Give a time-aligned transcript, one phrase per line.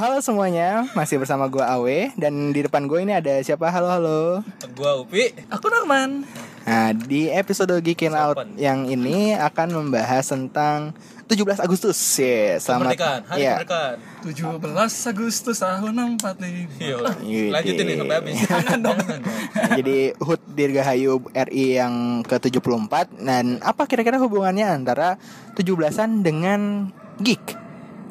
[0.00, 3.68] Halo semuanya, masih bersama gue Awe dan di depan gue ini ada siapa?
[3.68, 4.40] Halo halo.
[4.72, 5.28] Gua Upi.
[5.52, 6.24] Aku Norman.
[6.64, 10.96] Nah di episode Geekin Out yang ini akan membahas tentang
[11.28, 12.56] 17 Agustus ya.
[12.56, 12.96] Selamat.
[12.96, 13.60] Kemerdekaan, hari ya.
[13.60, 13.96] kemerdekaan.
[14.24, 16.80] 17 Agustus tahun 45.
[16.80, 16.96] Iya.
[17.20, 17.52] Gitu.
[17.52, 18.34] Lanjutin nih sampai habis.
[18.48, 18.98] Jangan dong.
[19.04, 25.20] Nah, jadi HUT Dirgahayu RI yang ke-74 dan apa kira-kira hubungannya antara
[25.60, 26.88] 17-an dengan
[27.20, 27.52] geek?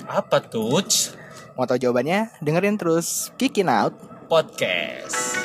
[0.06, 0.86] Apa tuh?
[1.60, 2.32] Mau tahu jawabannya?
[2.40, 3.92] Dengerin terus Geekin Out.
[4.32, 5.36] Podcast.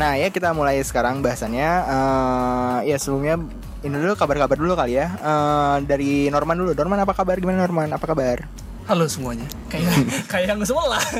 [0.00, 3.38] Nah ya kita mulai sekarang bahasannya Eh, Ya sebelumnya
[3.82, 7.36] ini dulu kabar-kabar dulu kali ya Eh, Dari Norman dulu Norman apa kabar?
[7.38, 7.92] Gimana Norman?
[7.92, 8.48] Apa kabar?
[8.88, 9.46] Halo semuanya.
[9.72, 9.94] Kayak
[10.32, 11.04] kayak yang sebelah.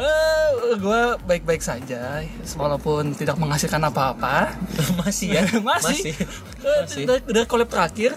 [0.00, 2.24] Eh, gue baik-baik saja,
[2.56, 4.56] walaupun tidak menghasilkan apa-apa.
[5.04, 5.44] Masih ya?
[5.60, 6.16] Masih.
[6.16, 7.04] Eh, Masih.
[7.04, 8.16] Udah, udah collab terakhir,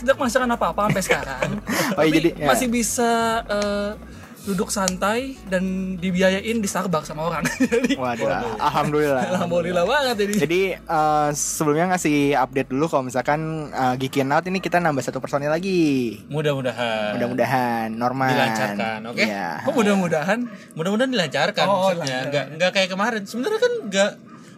[0.00, 1.48] tidak menghasilkan apa-apa sampai sekarang.
[1.98, 2.46] Oh, iya, Tapi jadi, ya.
[2.48, 3.90] masih bisa eh,
[4.48, 7.44] duduk santai dan dibiayain di Starbucks sama orang.
[7.72, 10.34] Jadi Waduh, Alhamdulillah alhamdulillah banget jadi.
[10.48, 15.20] Jadi eh, sebelumnya ngasih update dulu kalau misalkan uh, Geekin Out ini kita nambah satu
[15.20, 17.20] personil lagi Mudah-mudahan.
[17.20, 19.20] Mudah-mudahan Norman Dilancarkan, oke?
[19.20, 19.68] Iya.
[19.68, 20.38] Oh, mudah-mudahan
[20.72, 22.18] Mudah-mudahan dilancarkan Oh, maksudnya.
[22.24, 23.22] Enggak enggak kayak kemarin.
[23.28, 24.10] Sebenarnya kan enggak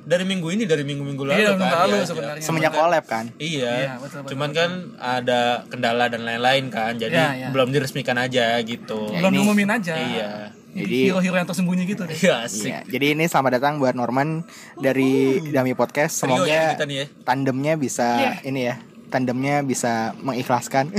[0.02, 1.56] dari minggu ini, dari minggu-minggu lalu Iya, kan.
[1.56, 2.42] minggu lalu Iya, sebenarnya.
[2.42, 7.14] Semenjak collab kan Iya, Iya, betul, betul, cuman kan ada kendala dan lain-lain kan, jadi
[7.14, 7.48] Iya, iya.
[7.50, 9.10] belum diresmikan aja gitu.
[9.10, 9.94] belum ini- diumumin aja.
[9.94, 10.32] Iya.
[10.70, 12.14] Jadi hero-hero yang tersembunyi gitu deh.
[12.14, 12.62] Iya, asik.
[12.64, 16.14] Iya, jadi ini selamat datang buat Norman dari Dami Podcast.
[16.16, 17.06] Ya Semoga kita nih ya.
[17.22, 18.32] tandemnya bisa Iya.
[18.46, 18.78] ini ya,
[19.10, 20.94] tandemnya bisa mengikhlaskan.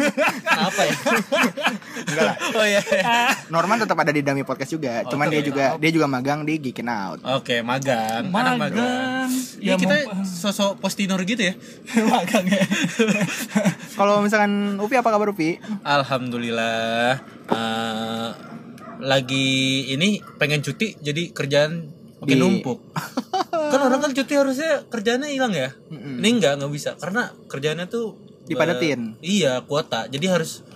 [0.66, 0.94] Apa ya?
[2.02, 2.36] Enggak lah.
[2.50, 2.80] Oh iya.
[3.46, 6.88] Norman tetap ada di Dami Podcast juga, cuman dia juga dia juga magang di Geekin
[6.88, 7.20] Out.
[7.22, 8.26] Oke, magang.
[8.26, 8.58] Anak magang.
[8.58, 9.28] Magang.
[9.60, 11.54] Ya, Ya, kita sosok postinor gitu ya.
[12.12, 12.64] magang ya.
[13.98, 15.60] Kalau misalkan Upi apa kabar Upi?
[15.82, 17.20] Alhamdulillah.
[17.46, 18.28] eh,
[19.00, 19.48] lagi
[19.88, 21.88] ini pengen cuti jadi kerjaan
[22.18, 22.78] makin Di- numpuk.
[23.70, 25.70] Kan orang kan cuti harusnya kerjaannya hilang ya.
[25.88, 29.14] Ini enggak nggak bisa karena kerjaannya tuh Dipadetin.
[29.16, 30.04] eh, iya, kuota.
[30.06, 30.66] Jadi harus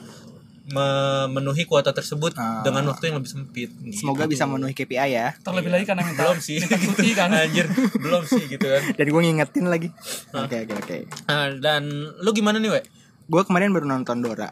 [0.64, 2.64] memenuhi kuota tersebut Ah.
[2.64, 3.68] dengan waktu yang lebih sempit.
[3.74, 4.00] gitu.
[4.00, 5.36] Semoga bisa memenuhi KPI ya.
[5.38, 6.56] Terlebih lagi karena minta belum sih.
[6.56, 7.28] minta cuti kan.
[7.36, 8.82] Anjir, belum sih gitu kan.
[8.90, 9.88] Dan gue ngingetin lagi.
[10.32, 10.96] Oke oke oke.
[11.26, 11.84] Nah, dan
[12.16, 12.80] lu gimana nih, we?
[13.26, 14.48] Gue kemarin baru nonton Dora.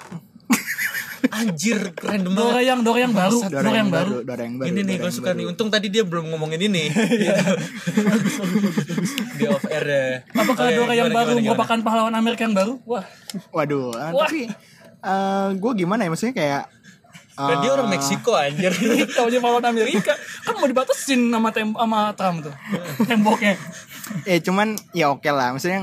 [1.30, 2.66] Anjir, keren Dora banget.
[2.66, 4.12] yang Dora yang baru, Dora, Dora yang baru.
[4.26, 4.66] Dora yang baru.
[4.66, 5.38] Ini nih Dora gue suka baru.
[5.38, 5.44] nih.
[5.46, 6.90] Untung tadi dia belum ngomongin ini.
[9.38, 10.04] Di off air ya.
[10.34, 11.50] Apakah Oke, Dora yang gimana, baru gimana, gimana?
[11.54, 12.74] merupakan pahlawan Amerika yang baru?
[12.84, 13.04] Wah,
[13.50, 14.26] Waduh, ah, Wah.
[14.26, 14.40] tapi
[15.58, 16.62] gue gimana ya maksudnya kayak
[17.32, 18.72] Dan dia eh, orang Meksiko anjir.
[19.16, 20.12] tahu aja pahlawan Amerika
[20.44, 22.54] kan mau dibatasin sama tem sama Trump tuh.
[23.08, 23.56] Temboknya.
[24.28, 25.80] ya cuman ya oke lah maksudnya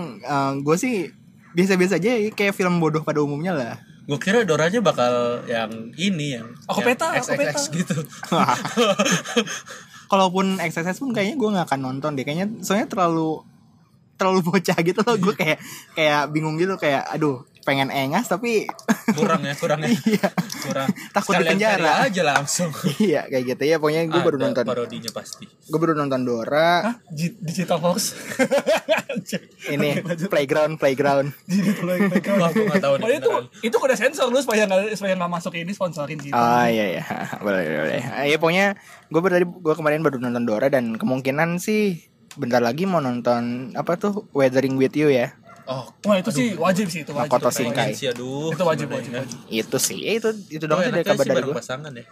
[0.62, 1.10] gue sih
[1.58, 6.34] biasa-biasa aja ya, kayak film bodoh pada umumnya lah gue kira Doranya bakal yang ini
[6.42, 7.62] yang Aku yang peta, aku XXX peta.
[7.78, 7.98] gitu.
[10.12, 13.46] kalaupun exercise pun kayaknya gue nggak akan nonton deh kayaknya soalnya terlalu
[14.18, 15.62] terlalu bocah gitu loh gue kayak
[15.94, 18.66] kayak bingung gitu kayak aduh pengen engas tapi
[19.14, 19.94] Kurang ya, kurang ya.
[20.10, 20.30] Iya.
[20.66, 20.90] Kurang.
[21.14, 21.78] Takut Sekalian dipenjara.
[21.78, 22.70] cari aja langsung.
[23.02, 25.46] iya kayak gitu ya pokoknya gue baru nonton parodinya pasti.
[25.46, 26.96] gue baru nonton Dora Hah?
[27.06, 28.18] Di- Digital Horse.
[29.74, 31.30] ini playground playground
[32.40, 32.94] Wah, aku nggak tahu.
[33.00, 33.32] Oh, itu
[33.62, 36.34] itu udah sensor lu supaya nggak supaya nggak masuk ini sponsorin gitu.
[36.34, 37.04] Oh iya iya
[37.40, 38.02] boleh boleh.
[38.26, 38.66] Ya pokoknya
[39.10, 42.02] gue tadi gue kemarin baru nonton Dora dan kemungkinan sih
[42.38, 45.34] bentar lagi mau nonton apa tuh Weathering with You ya.
[45.70, 47.30] Oh, Wah itu sih wajib sih itu wajib.
[47.30, 47.94] Makoto Itu Shinkai.
[47.94, 48.50] sih aduh.
[48.50, 49.12] Itu wajib gimana wajib.
[49.12, 49.20] ya.
[49.22, 49.38] wajib.
[49.48, 51.54] Itu sih ya, itu itu Oh, dong sih dari kabar dari gue.
[51.54, 52.06] pasangan ya.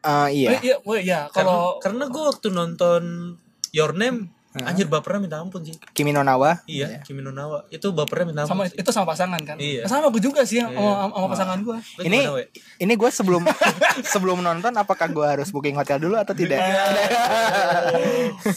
[0.00, 0.48] Ah iya.
[0.52, 3.02] Eh, iya, weh, iya Kalau kalau karena gue waktu nonton
[3.70, 4.30] Your Name
[4.64, 5.74] anjir bapernya minta ampun sih.
[5.92, 6.62] Kimi no Nawa.
[6.64, 7.66] Iya, Kimi no Nawa.
[7.68, 8.78] Itu bapernya minta sama ampun.
[8.78, 9.56] itu sama pasangan kan.
[9.58, 9.84] Iya.
[9.84, 11.76] Sama gue juga sih sama, sama pasangan gue.
[12.00, 12.42] Ini gimana,
[12.78, 13.42] ini gue sebelum
[14.12, 16.58] sebelum nonton apakah gue harus booking hotel dulu atau tidak?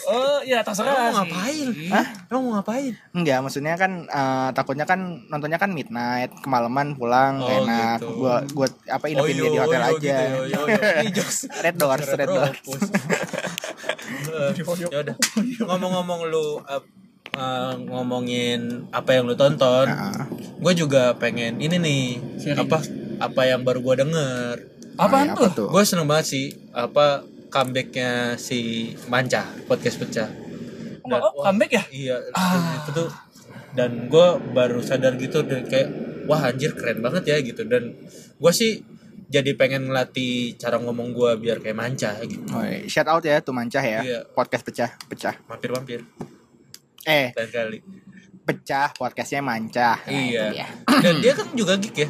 [0.07, 1.15] Oh iya terserah mau sih.
[1.18, 1.68] ngapain?
[1.89, 2.06] Hah?
[2.30, 2.94] Emang mau ngapain?
[3.12, 8.00] Enggak, maksudnya kan eh, takutnya kan nontonnya kan midnight, kemalaman pulang Oh, enak.
[8.00, 8.07] gitu.
[8.18, 10.15] Gua gua apa inapin dia di hotel yo, aja.
[10.21, 11.25] Gitu, yo, yo.
[11.65, 12.59] Red Doors, Red Doors.
[14.31, 14.51] Eh,
[15.92, 16.84] Ngomong-ngomong lu eh,
[17.34, 18.60] eh, ngomongin
[18.90, 22.04] apa yang lu tonton, Nah, gue juga pengen ini nih
[22.38, 22.60] Sharing.
[22.62, 22.78] apa
[23.22, 24.56] apa yang baru gue denger.
[24.96, 25.52] Apaan apa tuh?
[25.58, 25.70] tuh?
[25.70, 28.60] Gue seneng banget sih apa comebacknya si
[29.06, 30.30] Manca podcast pecah.
[31.02, 31.84] Dan- Oh, wah, comeback ya?
[31.92, 32.80] Iya, Ah.
[32.80, 33.10] itu tuh
[33.72, 35.88] dan gue baru sadar gitu dan kayak
[36.24, 37.96] wah anjir keren banget ya gitu dan
[38.38, 38.84] gue sih
[39.31, 42.83] jadi pengen ngelatih cara ngomong gua biar kayak manca gitu Oh, iya.
[42.86, 44.00] shout out ya tuh mancah ya.
[44.01, 44.19] Iya.
[44.30, 45.39] Podcast pecah, pecah.
[45.45, 46.04] mampir-mampir
[47.01, 47.80] Eh, lain kali
[48.42, 49.95] pecah podcastnya mancah.
[50.01, 50.68] Nah, iya dia.
[51.00, 52.10] dan dia kan juga geek ya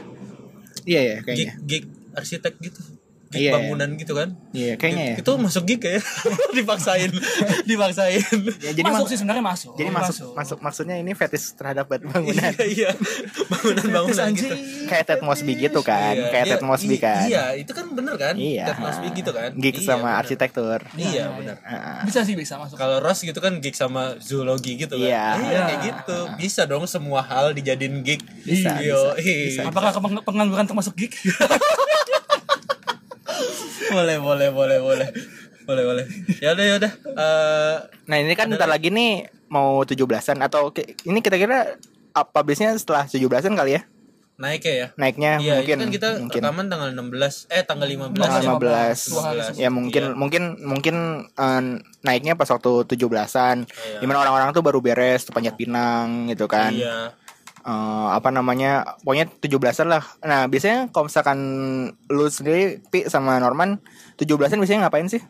[0.81, 1.53] Iya ya geek kayaknya.
[1.61, 2.81] geek arsitek gitu
[3.31, 3.53] geek Iya, iya.
[3.55, 4.29] bangunan gitu kan?
[4.51, 5.15] Iya kayaknya ya.
[5.17, 5.99] itu masuk geek ya?
[6.57, 7.11] Dipaksain
[7.63, 8.21] dipaksain.
[8.59, 9.71] Ya, jadi masuk mas- sih sebenarnya masuk.
[9.73, 10.57] Jadi masuk, masuk.
[10.59, 12.51] maksudnya ini fetish terhadap bangunan.
[12.59, 12.91] iya iya.
[13.47, 14.55] Bangunan bangunan gitu.
[14.85, 17.23] kayak Ted Mosby gitu kan, Iya, kayak dia- Ted Mosby kan.
[17.23, 18.35] iya itu kan bener kan?
[18.35, 18.65] Iya.
[18.67, 19.49] Ted Mosby gitu kan?
[19.53, 20.19] Geek Iya, sama bener.
[20.21, 20.79] arsitektur.
[20.93, 21.55] iya bener.
[21.63, 22.75] Ah, bisa sih bisa masuk.
[22.75, 25.07] Kalau Ross gitu kan geek sama zoologi gitu kan?
[25.39, 25.63] Iya.
[25.65, 26.17] kayak gitu.
[26.35, 29.61] Bisa dong semua hal dijadiin geek Bisa, Yo, bisa, bisa.
[29.65, 29.91] apakah
[30.21, 31.13] pengangguran termasuk geek
[33.91, 35.07] boleh boleh boleh boleh
[35.61, 36.05] boleh boleh
[36.37, 39.11] ya udah ya udah Eh, Nah ini kan bentar lagi nih
[39.47, 41.75] mau 17-an atau ki- ini kita kira
[42.11, 43.83] apa publishnya setelah 17-an kali ya?
[44.33, 47.85] naik ya ya Naiknya Iya, mungkin itu kan kita mungkin rekaman tanggal 16 eh tanggal
[47.85, 48.97] 15 tanggal Tanggal 15.
[49.05, 49.53] Dua hari 15.
[49.55, 50.15] Ya mungkin Iya.
[50.17, 50.95] mungkin mungkin
[51.29, 51.61] eh,
[52.01, 53.57] naiknya pas waktu 17-an.
[53.63, 53.99] Iya.
[54.01, 56.73] Di mana orang-orang tuh baru beres tuh panjat pinang gitu kan.
[56.73, 57.13] Iya.
[57.61, 57.73] Eh,
[58.09, 58.97] apa namanya?
[58.99, 60.03] Pokoknya 17-an lah.
[60.21, 61.39] Nah, biasanya kalau misalkan
[62.07, 63.77] lu sendiri Pi sama Norman
[64.17, 65.21] 17-an biasanya ngapain sih?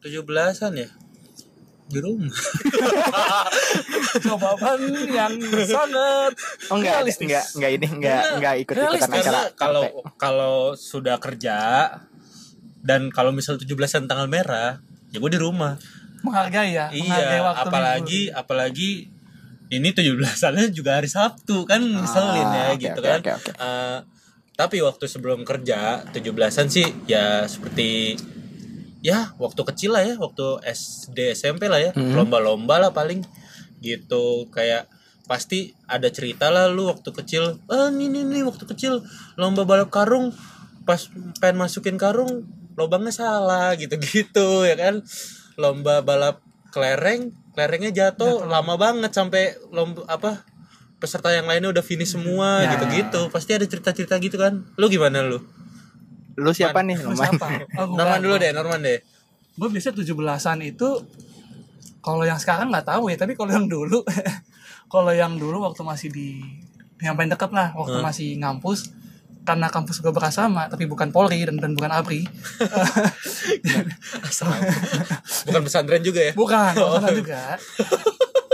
[0.00, 0.88] 17-an ya?
[1.86, 2.32] Di rumah.
[4.16, 6.32] jawaban yang sangat
[6.66, 7.22] Oh enggak, Realistis.
[7.22, 9.40] enggak, enggak ini enggak enggak ikut-ikutan Karena acara.
[9.54, 9.82] kalau
[10.16, 11.56] kalau sudah kerja
[12.80, 14.78] dan kalau misal 17-an tanggal merah,
[15.10, 15.74] ya gue di rumah.
[16.16, 18.90] menghargai ya menghargai Iya, waktu apalagi apalagi
[19.68, 23.20] ini 17-annya juga hari Sabtu kan ngeselin ya Ah, oke, gitu oke, kan.
[23.20, 23.50] oke, oke.
[23.52, 23.98] Eh,
[24.54, 28.16] tapi waktu sebelum kerja 17-an sih ya seperti
[29.00, 32.14] ya waktu kecil lah ya, waktu SD SMP lah ya, Hmm.
[32.14, 33.20] lomba-lomba lah paling
[33.78, 34.88] gitu kayak
[35.26, 39.02] pasti ada cerita lah lu waktu kecil ah ini nih nih waktu kecil
[39.34, 40.30] lomba balap karung
[40.86, 41.02] pas
[41.42, 42.46] pengen masukin karung
[42.78, 45.02] lubangnya salah gitu-gitu ya kan
[45.58, 46.40] lomba balap
[46.70, 50.44] kelereng kelerengnya jatuh lama banget sampai lomba apa
[50.96, 52.76] peserta yang lainnya udah finish semua Ya.
[52.76, 55.40] gitu-gitu pasti ada cerita-cerita gitu kan lu gimana lu
[56.36, 57.32] Lu siapa nih, Lu Norman?
[57.32, 57.48] siapa?
[57.80, 57.96] Oh.
[57.96, 59.00] Norman dulu deh Norman deh
[59.56, 60.88] gue biasanya 17-an itu
[61.98, 64.04] kalau yang sekarang nggak tahu ya tapi kalau yang dulu
[64.92, 66.44] kalau yang dulu waktu masih di
[67.00, 68.92] yang paling dekat lah waktu masih ngampus
[69.46, 72.26] karena kampus gue berasama tapi bukan Polri dan, dan bukan ABRI.
[74.26, 74.50] Asal.
[75.46, 76.32] Bukan pesantren juga ya?
[76.34, 77.54] Bukan bukan juga.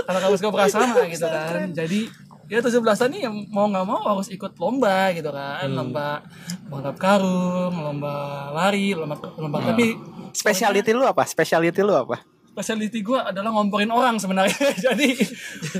[0.04, 1.72] Karena kampus gue berasama gitu kan.
[1.72, 2.12] Jadi
[2.52, 5.72] ya 17-an nih yang mau nggak mau harus ikut lomba gitu kan.
[5.72, 6.20] Lomba
[6.68, 9.96] balap karung lomba lari lomba lomba tapi
[10.32, 11.28] Speciality lu apa?
[11.28, 12.31] Speciality lu apa?
[12.52, 14.52] Specialty gue adalah ngomporin orang sebenarnya
[14.92, 15.08] jadi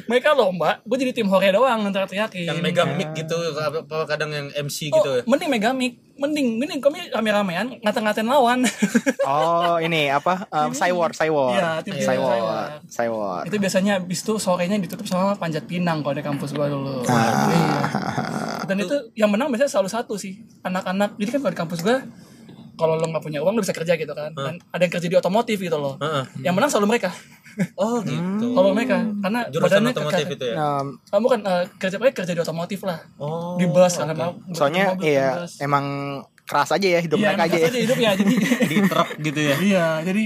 [0.08, 4.32] mereka lomba gue jadi tim hore doang ntar teriakin yang megang mic gitu apa kadang
[4.32, 8.64] yang MC oh, gitu ya mending mega mic mending mending kami rame-ramean ngata-ngatain lawan
[9.22, 10.50] Oh, ini apa?
[10.50, 11.54] Um, Cywar, Cywar.
[11.54, 12.82] Iya, tim tim Cywar.
[12.90, 13.42] Cywar.
[13.46, 17.46] Itu biasanya abis itu sorenya ditutup sama panjat pinang kalau di kampus gua dulu Ah.
[17.48, 17.78] Iya.
[18.66, 21.96] dan itu yang menang biasanya selalu satu sih anak-anak jadi kan kalau di kampus gua
[22.82, 25.14] kalau lo nggak punya uang lo bisa kerja gitu kan dan ada yang kerja di
[25.14, 26.42] otomotif gitu loh Heeh.
[26.42, 27.14] yang menang selalu mereka
[27.78, 31.96] oh gitu kalau mereka karena jurusan badannya otomotif itu ya Um, kamu kan eh, kerja
[32.02, 35.62] mereka kerja di otomotif lah oh di bus karena mau soalnya mobil, iya bus.
[35.62, 35.84] emang
[36.42, 37.56] keras aja ya hidup iya mereka aja.
[37.56, 37.82] aja ya.
[37.86, 38.34] hidupnya jadi
[38.72, 40.24] di truk gitu ya iya jadi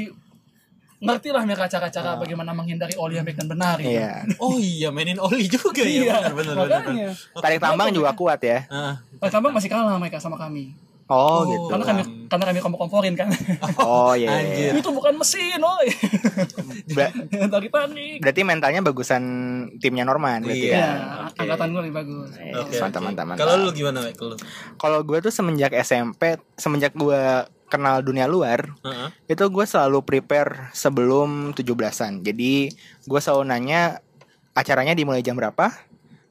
[0.96, 3.92] ngerti lah mereka cara-cara bagaimana menghindari oli yang baik dan benar gitu.
[4.00, 4.24] Iya.
[4.40, 7.12] oh iya mainin oli juga Iya, ya benar benar benar.
[7.36, 8.64] Tarik tambang juga kuat ya.
[8.72, 10.72] Ah, Pak Tambang masih kalah mereka sama kami.
[11.06, 11.70] Oh, gitu.
[11.70, 13.30] Karena kami karena kami kompor komporin kan.
[13.78, 14.26] Oh iya.
[14.42, 14.72] iya, iya.
[14.74, 15.86] itu bukan mesin, oi.
[16.96, 17.14] Ber-
[17.54, 18.18] Tadi panik.
[18.18, 19.22] berarti mentalnya bagusan
[19.78, 20.74] timnya Norman berarti Iya.
[20.74, 20.82] ya.
[20.82, 20.94] Ya,
[21.38, 22.28] angkatan gue lebih bagus.
[22.34, 23.06] Eh, Oke, mantap, oke.
[23.06, 23.40] mantap, mantap.
[23.40, 24.18] Kalau lu gimana, Mek?
[24.18, 24.34] Lu?
[24.74, 26.22] Kalau gue tuh semenjak SMP,
[26.54, 27.22] semenjak gue
[27.66, 29.08] kenal dunia luar, Heeh.
[29.28, 32.22] itu gue selalu prepare sebelum 17-an.
[32.22, 32.70] Jadi
[33.02, 34.02] gue selalu nanya
[34.52, 35.70] acaranya dimulai jam berapa.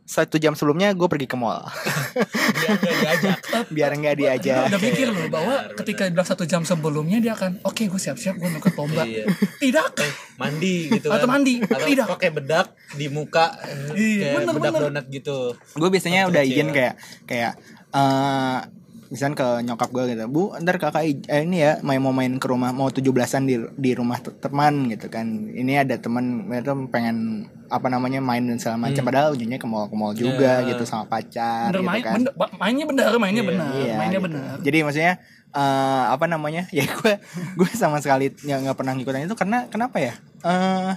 [0.05, 1.65] Satu jam sebelumnya gue pergi ke mall
[2.61, 3.39] Biar gak diajak.
[3.67, 4.63] biar nggak diajak.
[4.69, 8.45] Udah pikir loh bahwa ketika bilang satu jam sebelumnya dia akan oke gue siap-siap gue
[8.45, 9.01] mau ikut lomba.
[9.01, 9.25] Iya.
[9.57, 9.89] Tidak.
[9.97, 11.17] Eh, mandi gitu kan.
[11.17, 11.53] Atau mandi.
[11.59, 12.05] Atau Tidak.
[12.07, 13.57] pakai bedak di muka
[13.91, 14.83] Iya, kayak bener, bedak bener.
[14.87, 15.37] donat gitu.
[15.73, 16.93] gue biasanya Waktu udah izin kayak
[17.25, 17.53] kayak
[17.91, 18.59] eh
[19.15, 22.43] misalnya ke nyokap gue gitu bu ntar kakak eh, ini ya main mau main ke
[22.43, 27.47] rumah mau 17-an di di rumah te- teman gitu kan ini ada teman itu pengen
[27.65, 30.67] apa namanya main dan segala macam padahal ujungnya ke mall ke mall juga Ya.
[30.69, 34.19] gitu sama pacar Bener gitu main, kan bener, mainnya benar, mainnya Iya, benar, Iya, mainnya
[34.19, 34.27] gitu.
[34.27, 34.55] benar.
[34.59, 35.13] jadi maksudnya
[35.49, 37.13] eh apa namanya ya gue
[37.55, 40.91] gue sama sekali nggak nggak pernah ngikutin itu karena kenapa ya eh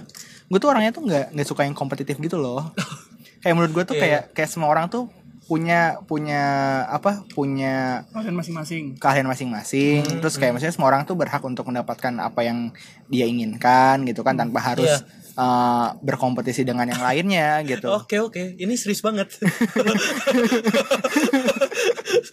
[0.45, 2.67] gue tuh orangnya tuh nggak nggak suka yang kompetitif gitu loh
[3.41, 4.03] kayak menurut gue tuh Iya.
[4.03, 5.07] kayak kayak semua orang tuh
[5.49, 6.43] punya punya
[6.85, 8.83] apa punya kalian masing-masing.
[9.01, 10.05] keahlian masing-masing.
[10.05, 12.69] Hmm, terus kayak maksudnya semua orang tuh berhak untuk mendapatkan apa yang
[13.09, 15.01] dia inginkan gitu kan tanpa harus Iya.
[15.35, 17.89] eh, berkompetisi dengan yang lainnya gitu.
[17.89, 19.33] Oke oke, ini serius banget.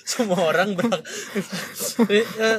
[0.07, 1.03] Semua orang berhak.
[2.09, 2.59] Eh, eh,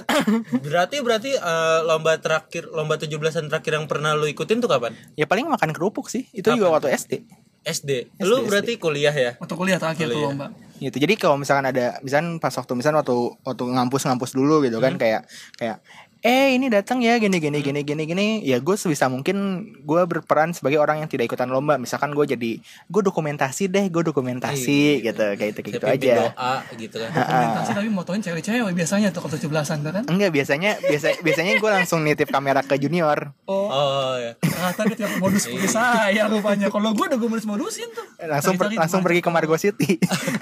[0.59, 4.93] berarti berarti eh, lomba terakhir, lomba 17-an terakhir yang pernah lu ikutin tuh kapan?
[5.13, 6.25] ya paling makan kerupuk sih.
[6.33, 7.25] Itu juga waktu SD
[7.67, 7.91] SD.
[8.23, 8.47] Lu SD.
[8.47, 9.31] berarti kuliah ya?
[9.35, 10.31] waktu kuliah terakhir tuh Kuliah.
[10.31, 10.47] lomba
[10.77, 14.77] gitu jadi kalau misalkan ada misalkan pas waktu misalkan waktu waktu ngampus ngampus dulu gitu
[14.77, 15.25] kan kayak
[15.57, 15.81] kayak
[16.21, 18.27] eh ini datang ya gini gini gini gini gini.
[18.41, 19.37] Ya gue sebisa mungkin
[19.81, 21.77] gue berperan sebagai orang yang tidak ikutan lomba.
[21.77, 25.23] Misalkan gue jadi gue dokumentasi deh gue dokumentasi gitu.
[25.35, 26.13] Kayak itu kayak gitu aja.
[26.29, 27.09] doa gitu kan.
[27.11, 30.03] dokumentasi tapi motoin cewek-cewek biasanya tuh kalau 17-an tuh kan?
[30.07, 33.31] Enggak biasanya biasa biasanya gue langsung nitip kamera ke junior.
[33.45, 33.67] Oh.
[33.67, 34.33] Oh ya.
[34.39, 36.67] ternyata dia tiap modus seperti saya rupanya.
[36.67, 38.05] Kalau gue udah gue modus modusin tuh.
[38.23, 40.01] Langsung per- langsung pergi ke Margo City.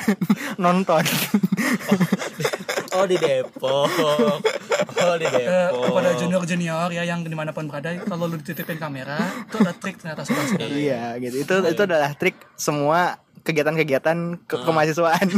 [0.64, 1.04] Nonton.
[2.96, 3.92] Oh di Depok.
[4.96, 8.78] Oh di Eh, Kepada junior junior ya yang di mana pun berada kalau lu dititipin
[8.78, 9.18] kamera
[9.48, 11.42] itu ada trik ternyata sudah iya gitu.
[11.42, 15.30] Itu itu adalah trik semua kegiatan-kegiatan ke kemahasiswaan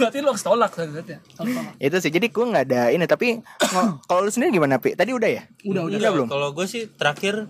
[0.00, 0.72] berarti lu harus tolak
[1.76, 2.10] itu sih.
[2.10, 3.44] Jadi gue nggak ada ini tapi
[4.08, 4.96] kalau lu sendiri gimana pi?
[4.96, 5.42] Tadi udah ya?
[5.68, 5.98] Udah udah.
[6.00, 6.26] Udah belum?
[6.32, 7.46] Kalau gue sih terakhir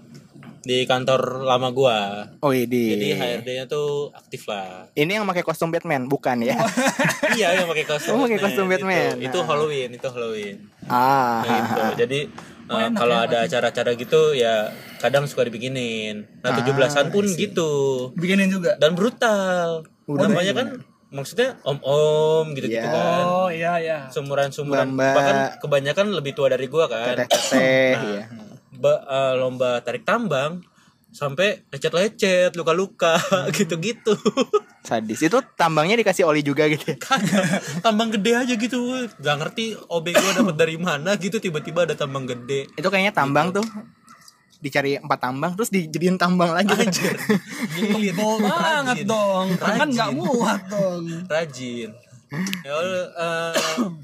[0.61, 1.99] di kantor lama gua.
[2.39, 4.93] oh ini Jadi HRD-nya tuh aktif lah.
[4.93, 6.57] ini yang pakai kostum Batman bukan ya
[7.39, 9.17] iya yang pakai kostum Oh, pakai kostum Batman.
[9.17, 9.47] Itu, itu Nah.
[9.47, 10.57] Halloween, itu Halloween.
[10.85, 11.83] ah gitu.
[11.99, 12.21] Jadi
[12.71, 16.23] Oh, uh, kalau ya, ada acara-acara gitu ya kadang suka dibikinin.
[16.39, 17.71] Nah, 17-an pun gitu.
[18.15, 19.83] bikinin juga Dan brutal.
[20.07, 20.67] Udah Namanya kan
[21.11, 22.87] maksudnya om-om gitu-gitu Iya.
[22.87, 23.23] kan.
[23.27, 27.19] oh iya iya Sumuran-sumuran bahkan kebanyakan lebih tua dari gua kan.
[27.19, 28.25] teteh-teteh Nah, ya
[28.81, 30.65] ba- uh, lomba tarik tambang
[31.11, 33.19] sampai lecet-lecet, luka-luka
[33.57, 34.15] gitu-gitu.
[34.89, 36.97] sadis itu tambangnya dikasih oli juga gitu ya?
[37.83, 38.79] tambang gede aja gitu.
[39.19, 42.71] Gak ngerti OB gua dapat dari mana gitu tiba-tiba ada tambang gede.
[42.73, 43.67] itu kayaknya tambang tuh
[44.61, 46.73] dicari empat tambang terus dijadiin tambang lagi.
[47.75, 48.13] Gilit.
[48.13, 49.07] Tebel banget Rajin.
[49.09, 51.91] dong kan nggak muat dong Rajin.
[52.63, 53.53] Ya eh,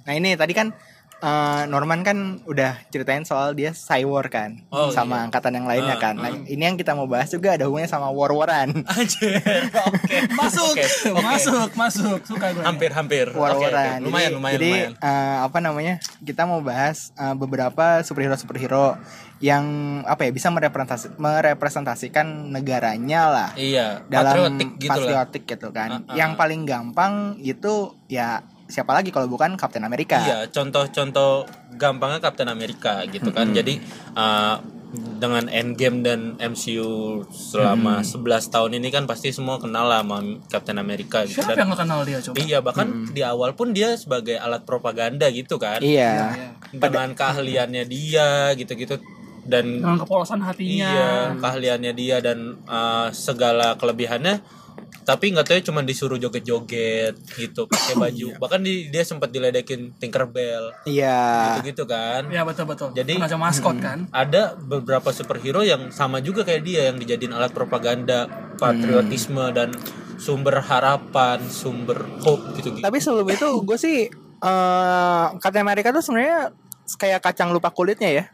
[0.02, 0.74] nah ini tadi kan
[1.18, 5.24] eh, Norman kan udah ceritain soal dia cyber kan Oh, sama iya.
[5.24, 8.08] angkatan yang lainnya Ah, kan nah ini yang kita mau bahas juga ada hubungannya sama
[8.08, 9.40] war-waran anjir.
[9.72, 10.16] Oke.
[10.30, 11.20] masuk Oke, oke.
[11.20, 13.26] masuk masuk suka gue Hampir hampir.
[13.26, 13.40] Oke, oke.
[13.40, 14.92] war-waran Lumayan jadi, lumayan jadi lumayan.
[14.98, 18.96] eh, apa namanya kita mau bahas eh, beberapa superhero superhero
[19.36, 19.64] yang
[20.02, 24.96] apa ya bisa merepresentasi, merepresentasikan negaranya lah Iya, dalam patriotik gitu lah.
[24.96, 25.88] patriotik gitu kan.
[25.98, 26.14] Ah, ah.
[26.14, 27.74] Yang paling gampang itu
[28.06, 30.18] ya siapa lagi kalau bukan Captain America.
[30.18, 33.54] Iya, contoh-contoh gampangnya Captain Amerika gitu kan.
[33.54, 33.78] Jadi
[34.14, 34.58] uh,
[34.96, 40.78] dengan Endgame dan MCU selama 11 tahun ini kan pasti semua kenal lah sama Captain
[40.78, 41.42] Amerika gitu.
[41.42, 44.62] siapa Dan- yang nggak kenal dia coba Iya, bahkan di awal pun dia sebagai alat
[44.62, 45.82] propaganda gitu kan.
[45.82, 46.32] Iya.
[46.34, 46.48] Iya.
[46.70, 48.98] Dengan keahliannya dia gitu-gitu
[49.46, 54.65] dan dengan kepolosan hatinya Iya, keahliannya dia dan uh, segala kelebihannya.
[55.02, 58.28] Tapi nggak tahu ya cuma disuruh joget-joget gitu, pakai baju.
[58.36, 61.54] Bahkan di- dia sempat diledekin Tinkerbell Iya.
[61.54, 62.26] gitu-gitu kan.
[62.26, 62.90] Iya betul betul.
[62.90, 64.10] Jadi- macam maskot kan.
[64.10, 68.26] Ada beberapa superhero yang sama juga kayak dia yang dijadiin alat propaganda,
[68.56, 69.70] patriotisme dan
[70.16, 72.80] sumber harapan, sumber hope gitu-gitu.
[72.80, 73.98] Tapi sebelum itu gue sih
[74.36, 76.50] eh Captain America tuh sebenarnya
[76.94, 78.24] kayak kacang lupa kulitnya ya.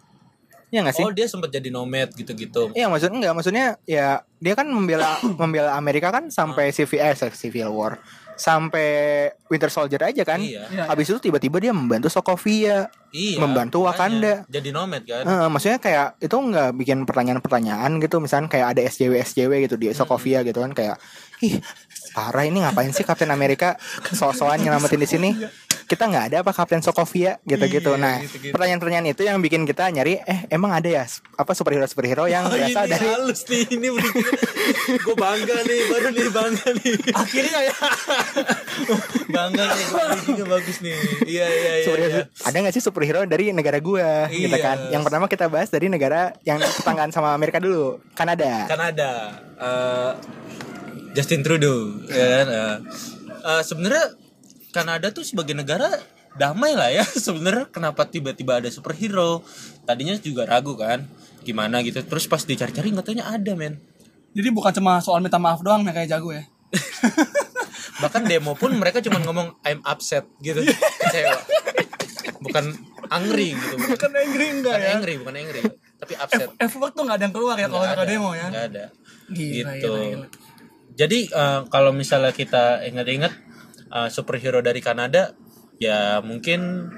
[0.72, 1.04] Iya gak sih?
[1.04, 2.72] Oh, dia sempat jadi nomad gitu-gitu.
[2.72, 7.68] Iya maksudnya enggak maksudnya ya dia kan membela membela Amerika kan sampai civil eh, civil
[7.76, 8.00] war
[8.32, 8.88] sampai
[9.52, 10.40] Winter Soldier aja kan.
[10.40, 10.64] Iya.
[10.66, 12.88] Iya, Habis itu tiba-tiba dia membantu Sokovia.
[13.12, 13.36] Iya.
[13.36, 14.40] Membantu Wakanda.
[14.42, 14.50] makanya.
[14.50, 15.22] Jadi nomad kan.
[15.28, 19.92] Eh, maksudnya kayak itu nggak bikin pertanyaan-pertanyaan gitu misalnya kayak ada SJW SJW gitu di
[19.92, 20.96] Sokovia gitu kan kayak
[21.44, 21.60] ih
[22.16, 23.76] parah ini ngapain sih Kapten Amerika
[24.18, 25.30] so-soan nyelamatin di sini
[25.92, 28.52] kita nggak ada apa Kapten Sokovia gitu-gitu Iya, nah gitu-gitu.
[28.52, 32.50] pertanyaan-pertanyaan itu yang bikin kita nyari eh emang ada ya apa superhero superhero yang Oh,
[32.50, 33.88] berasal ini dari halus nih ini
[35.04, 37.76] gue bangga nih baru nih bangga nih Akhirnya ya.
[39.37, 39.87] bangga nih
[40.32, 40.96] ini bagus nih
[41.26, 42.25] iya iya iya, superhero iya.
[42.42, 44.58] ada nggak sih superhero dari negara gua gitu Iya.
[44.58, 49.11] kan yang pertama kita bahas dari negara yang tetanggaan sama Amerika dulu Kanada Kanada
[49.54, 50.11] eh,
[51.12, 52.76] Justin Trudeau ya kan eh.
[53.42, 54.14] Eh, sebenarnya
[54.72, 56.00] Kanada tuh sebagai negara
[56.34, 57.04] damai lah ya.
[57.28, 59.44] Sebenarnya kenapa tiba-tiba ada superhero?
[59.84, 61.04] Tadinya juga ragu kan
[61.44, 62.00] gimana gitu.
[62.00, 63.76] Terus pas dicari-cari katanya ada men.
[64.32, 66.48] Jadi bukan cuma soal minta maaf doang kayak jago ya.
[68.02, 70.64] bahkan demo pun mereka cuma ngomong I'm upset gitu.
[70.64, 71.36] Kecewa.
[72.40, 72.64] Bukan
[73.12, 73.74] angry gitu.
[73.76, 74.92] Bukan, Bukan angry enggak bukan ya.
[74.96, 75.60] angry bukan angry.
[76.00, 76.48] Tapi upset.
[76.58, 78.46] Effort tuh nggak ada yang keluar ya kalau Nggak nggak ada, demo ya.
[78.48, 78.84] nggak ada.
[79.28, 79.44] Gila,
[79.76, 79.92] gitu.
[79.92, 80.26] gila, gila.
[80.92, 83.32] Jadi eh, kalau misalnya kita ingat-ingat
[83.92, 85.37] eh, superhero dari Kanada
[85.76, 86.90] ya mungkin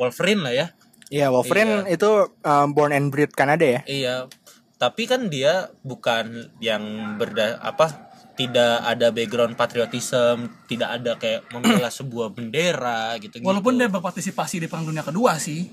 [0.00, 0.66] Wolverine lah ya.
[1.12, 3.80] Iya, Wolverine itu uh, born and breed Kanada ya.
[3.84, 4.32] Iya.
[4.80, 11.92] Tapi kan dia bukan yang berda apa tidak ada background patriotism, tidak ada kayak membela
[11.92, 13.46] sebuah bendera gitu gitu.
[13.46, 15.68] Walaupun dia berpartisipasi di Perang Dunia Kedua sih.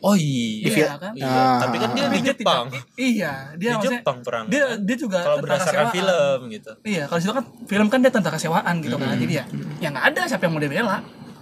[0.00, 0.64] Oh iya.
[0.64, 1.12] Iya kan?
[1.12, 1.58] Iya, Ah.
[1.58, 2.64] tapi kan dia di Jepang.
[2.96, 4.44] iya, dia Di maksudnya Jepang perang.
[4.46, 5.94] dia dia juga Kalau berdasarkan sewaan.
[5.94, 6.70] film gitu.
[6.82, 9.12] Iya, kalau situ kan film kan dia tentara sewaan gitu kan.
[9.12, 9.44] Jadi ya,
[9.78, 10.98] ya nggak ada siapa yang mau dibela.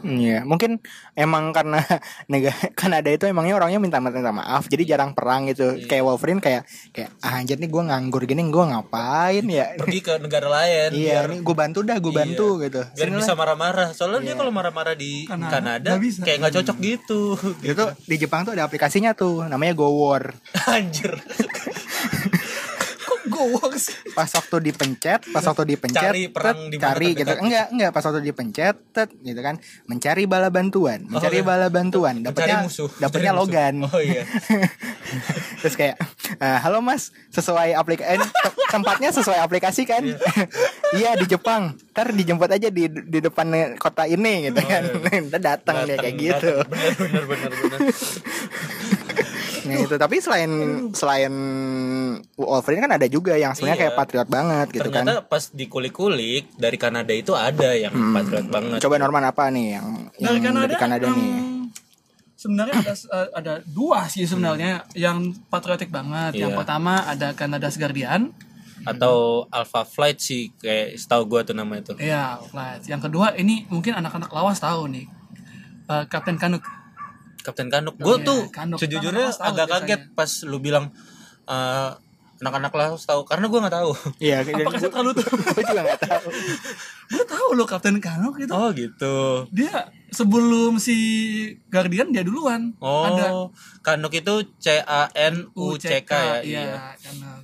[0.06, 0.78] Iya, mungkin
[1.12, 1.82] emang karena
[2.30, 5.82] negara Kanada itu emangnya orangnya minta minta maaf, jadi jarang perang gitu.
[5.84, 9.74] Kayak Wolverine kayak kayak ah, anjir nih gue nganggur gini, gue ngapain ya?
[9.80, 10.90] Pergi ke negara lain.
[10.94, 12.18] Iya, biar- nih gue bantu dah, gue Iya.
[12.22, 12.80] bantu gitu.
[12.86, 13.88] biar Sini bisa marah-marah.
[13.90, 16.20] Soalnya dia kalau marah-marah di Kanada, Kanada, nggak bisa.
[16.22, 17.20] kayak nggak cocok gitu.
[17.60, 20.30] Itu di Jepang tuh ada aplikasinya tuh, namanya Go War.
[20.70, 21.18] Anjir.
[23.76, 23.94] Sih?
[24.16, 27.32] Pas waktu dipencet, pas waktu dipencet, Cari perang di cari gitu.
[27.36, 31.46] Enggak, enggak, pas waktu dipencet, tet, gitu kan, mencari bala bantuan, mencari iya.
[31.46, 32.88] bala bantuan, dapatnya musuh.
[32.96, 33.32] dapatnya.
[33.36, 33.74] Logan.
[33.84, 34.24] Oh iya.
[35.60, 35.96] Terus kayak
[36.40, 38.18] "Eh, halo mas sesuai aplikasi
[38.70, 40.02] tempatnya sesuai aplikasi kan
[40.98, 44.82] iya di Jepang ntar dijemput aja di di depan kota ini gitu kan
[45.30, 46.70] Ntar datang dia Datang, kayak gitu datang.
[46.70, 47.80] Bener bener bener bener.
[49.68, 50.50] Itu tapi selain
[50.90, 51.32] selain
[52.34, 53.82] Wolverine kan ada juga yang sebenarnya Iya.
[53.84, 58.78] kayak patriot banget gitu Ternyata kan pas dikulik-kulik dari Kanada itu ada yang patriot banget.
[58.78, 61.56] coba Norman apa nih yang yang Dari Kanada, dari Kanada nih em,
[62.36, 65.18] Sebenarnya ada eh, ada dua sih sebenarnya yang
[65.48, 66.36] patriotik banget.
[66.36, 66.58] Yang Iya.
[66.58, 68.30] pertama ada Canada's Guardian.
[68.84, 71.96] Atau Alpha Flight sih kayak setahu gua tuh nama itu.
[71.96, 72.86] Iya, Flight.
[72.86, 75.08] Yang kedua ini mungkin anak-anak lawas tahu nih.
[75.86, 76.62] Eh, Kapten Kanuk.
[77.46, 77.94] Kapten Kanuk.
[77.96, 78.78] Gue Iya, tuh Kanuk.
[78.78, 79.86] sejujurnya tahu agak biasanya.
[79.86, 80.90] kaget pas lu bilang
[81.46, 81.90] eh,
[82.36, 83.90] anak-anak laos tahu karena gua nggak tahu.
[84.18, 85.34] iya saya terlalu tahu?
[85.38, 86.28] gue juga nggak tahu
[87.14, 88.50] Gue tahu loh Kapten Kanuk itu.
[88.50, 89.46] Oh gitu.
[89.48, 90.96] Dia sebelum si
[91.66, 92.74] Guardian dia duluan.
[92.76, 93.30] Oh, Ada
[93.80, 96.36] Kanuk itu C A N U C K ya.
[96.42, 96.42] Iya.
[96.42, 97.40] Iya, Kanuk.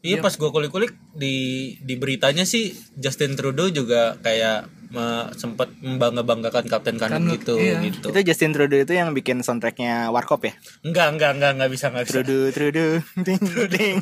[0.00, 1.34] Iya pas gue kulik-kulik di
[1.76, 7.78] di beritanya sih Justin Trudeau juga kayak me, sempat membangga-banggakan Kapten Kanuk Kanuk, gitu iya.
[7.78, 8.10] gitu.
[8.10, 12.04] itu Justin Trudeau itu yang bikin soundtracknya Warkop ya Enggak, enggak, enggak, enggak bisa, enggak
[12.10, 12.14] bisa.
[12.18, 12.90] Trudeau Trudeau
[13.22, 13.96] ding ding ding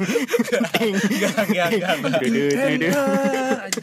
[0.96, 2.20] Enggak, enggak, enggak, enggak.
[2.20, 2.92] Trudeau Trudeau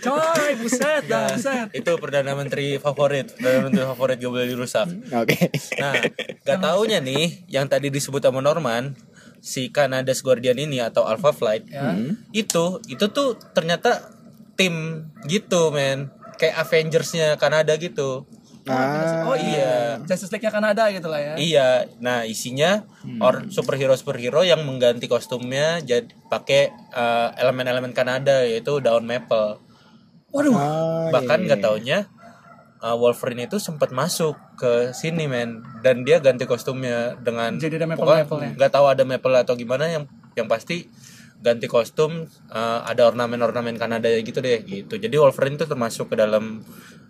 [0.02, 1.68] coy, buset dah, buset.
[1.72, 4.88] Itu perdana menteri favorit, perdana menteri favorit gak boleh dirusak.
[5.14, 5.40] oke
[5.78, 5.94] Nah,
[6.42, 8.98] gak taunya nih yang tadi disebut sama Norman
[9.46, 11.94] si Canada's Guardian ini atau Alpha Flight Ya.
[12.34, 14.10] itu itu tuh ternyata
[14.58, 18.24] tim gitu men kayak Avengersnya Kanada gitu.
[18.66, 21.34] Ah Oh iya, Justice League-nya Kanada gitu lah ya.
[21.36, 21.70] Iya,
[22.00, 22.82] nah isinya
[23.20, 29.62] or superhero superhero yang mengganti kostumnya jadi pakai eh, elemen-elemen Kanada yaitu daun maple.
[30.30, 32.00] Waduh, Ah, Bahkan iya, nggak taunya
[32.82, 35.62] eh, Wolverine itu sempat masuk ke sini men.
[35.80, 38.58] Dan dia ganti kostumnya dengan Jadi ada maple-maple-nya.
[38.58, 40.90] nggak tahu ada maple atau gimana yang yang pasti
[41.42, 44.96] ganti kostum eh, ada ornamen-ornamen Kanada gitu deh gitu.
[44.96, 46.64] Jadi Wolverine itu termasuk ke dalam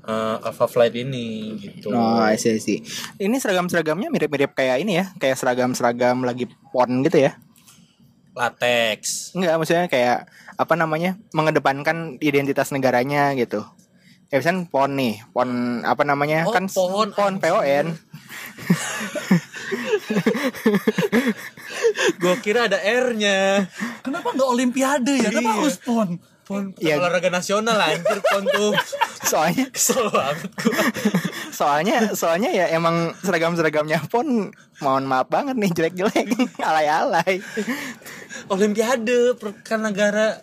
[0.06, 1.94] eh, Alpha Flight ini gitu.
[1.94, 2.80] Oh, I see, I see.
[3.22, 7.38] Ini seragam-seragamnya mirip-mirip kayak ini ya, kayak seragam-seragam lagi pon gitu ya.
[8.36, 9.32] Latex.
[9.32, 11.16] Enggak, maksudnya kayak apa namanya?
[11.32, 13.64] mengedepankan identitas negaranya gitu.
[14.34, 16.50] Ya misalnya pon nih, pon apa namanya?
[16.50, 17.96] Oh, kan pon, pon PON.
[22.22, 23.70] Gue kira ada R-nya.
[24.06, 25.28] Kenapa nggak Olimpiade ya?
[25.28, 25.58] Kenapa Iya.
[25.60, 26.10] harus pon?
[26.46, 27.02] Pon Iya.
[27.02, 28.72] olahraga nasional anjir pon tuh.
[29.26, 30.78] Soalnya Kesel banget gua.
[31.58, 36.28] soalnya soalnya ya emang seragam-seragamnya pon mohon maaf banget nih jelek-jelek
[36.62, 37.42] alay-alay.
[38.46, 40.38] Olimpiade pekan negara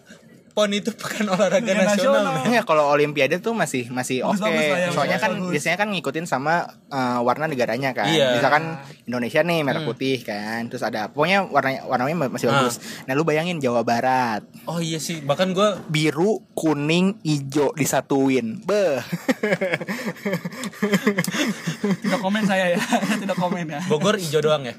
[0.53, 2.23] pon itu pekan olahraga nasional.
[2.23, 2.45] nasional.
[2.45, 4.37] Enggak kalau olimpiade tuh masih masih oke.
[4.38, 5.51] Lah ya, Soalnya kan bagus.
[5.51, 6.55] biasanya kan ngikutin sama
[6.87, 8.07] eh, warna negaranya kan.
[8.07, 8.37] Iya.
[8.37, 10.69] Misalkan Indonesia nih merah putih kan.
[10.69, 12.61] Terus ada pokoknya warna warnanya masih Ah.
[12.61, 12.77] bagus.
[13.05, 18.61] Nah, lu bayangin Jawa Barat, Oh iya sih, bahkan gue biru, kuning, hijau disatuin.
[18.62, 19.01] Beh.
[21.99, 22.81] Tidak komen saya ya,
[23.23, 23.81] tidak komen ya.
[23.88, 24.75] Bogor hijau doang ya.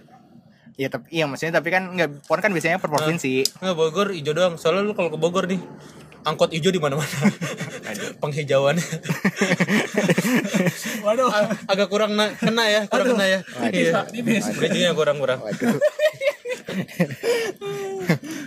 [0.73, 3.41] Ya tapi iya maksudnya tapi kan enggak pon kan biasanya per provinsi.
[3.59, 4.53] Nggak Bogor hijau doang.
[4.55, 5.59] Soalnya lu kalau ke Bogor nih
[6.23, 7.07] angkot hijau di mana-mana.
[8.21, 8.81] Penghijauannya
[11.05, 11.29] Waduh,
[11.67, 13.39] agak kurang na- kena ya, kurang kena ya.
[13.69, 14.01] tipis Iya.
[14.07, 14.43] tipis.
[14.95, 15.39] Kurang-kurang.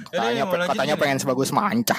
[0.07, 1.99] Katanya, mau lanjut katanya pengen sebagus mancah.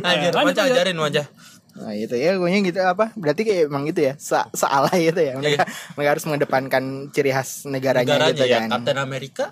[0.00, 0.56] Anjir, lanjut.
[0.56, 1.26] ajarin wajah.
[1.70, 5.38] Nah itu ya gue gitu apa berarti kayak emang gitu ya sa salah itu ya
[5.38, 9.44] mereka, mereka harus mengedepankan ciri khas negaranya, Negaranya gitu ya, kan Kapten Amerika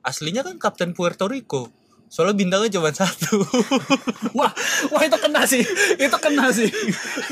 [0.00, 1.68] aslinya kan Kapten Puerto Rico.
[2.06, 3.42] soalnya bintangnya cuma satu
[4.38, 4.54] Wah,
[4.88, 5.58] wah itu kena sih.
[5.98, 6.70] Itu kena sih.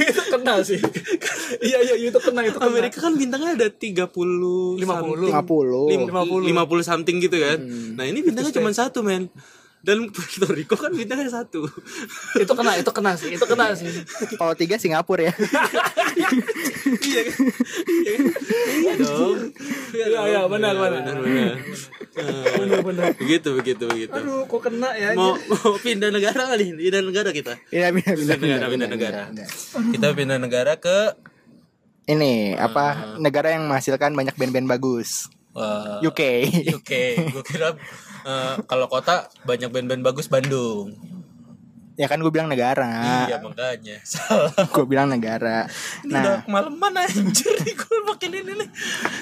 [0.03, 0.83] itu kena sih.
[1.63, 2.75] Iya iya itu kena itu kena.
[2.75, 4.83] Amerika kan bintangnya ada 30 50.
[4.83, 5.31] something.
[5.31, 5.95] 50.
[5.95, 6.51] Lim- 50.
[6.51, 7.59] 50 something gitu kan
[7.95, 9.31] nah ini bintangnya cuma satu men
[9.85, 11.69] dan Puerto Rico kan bintangnya satu
[12.35, 13.37] itu kena itu kena sih.
[13.37, 13.93] Itu kena sih.
[14.35, 15.35] Kalau tiga Singapura ya.
[17.05, 17.39] iya kan
[18.81, 19.39] iya dong
[19.95, 21.03] Iya, iya, benar, benar.
[21.05, 21.55] benar benar
[22.55, 23.05] Bener bener.
[23.15, 25.15] begitu begitu begitu Aduh, kok kena ya?
[25.15, 29.23] mau mau pindah negara kali pindah negara kita Iya, pindah, pindah, pindah negara pindah negara
[29.91, 30.99] kita pindah negara ke
[32.05, 35.33] Ini apa negara yang menghasilkan banyak band-band bagus.
[35.55, 36.21] Uh, UK.
[36.75, 36.91] UK
[37.33, 37.73] gue kira
[38.23, 40.93] uh, kalau kota banyak band-band bagus Bandung
[41.95, 43.27] ya kan gue bilang negara.
[43.31, 45.71] iya makanya salah Gue bilang negara.
[46.03, 48.69] Ini Nah, udah kemalaman anjir gue makin ini nih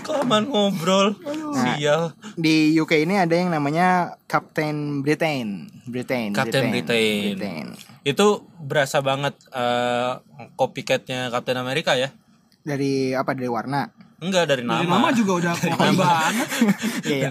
[0.01, 1.13] Kelamaan ngobrol
[1.53, 5.69] Sial di UK ini ada yang namanya Captain Britain.
[5.85, 6.33] Britain.
[6.33, 7.37] Captain Britain.
[7.37, 7.67] Britain.
[8.09, 10.13] Itu berasa banget eh,
[10.57, 12.09] copycatnya Captain America ya
[12.65, 13.37] Dari apa?
[13.37, 13.85] Dari warna.
[14.23, 16.49] Enggak dari Dari nama nama juga udah kopi banget.
[17.03, 17.29] Iya.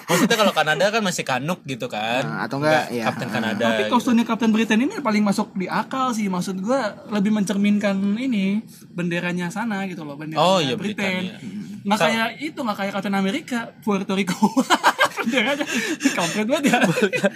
[0.00, 3.04] Maksudnya kalau Kanada kan masih Kanuk gitu kan Nah, atau enggak, iya.
[3.06, 3.92] Captain Kanada Tapi gitu.
[3.92, 6.26] kostumnya Captain Britain ini paling masuk di akal sih.
[6.26, 11.28] Maksud gua lebih mencerminkan ini benderanya sana gitu loh, benderanya Oh, iya, Britain.
[11.30, 11.36] Britania.
[11.80, 14.36] Nggak Sa- kayak itu, nggak kayak Captain America, Puerto Rico.
[15.20, 15.66] benderanya
[16.10, 16.80] kampret banget ya.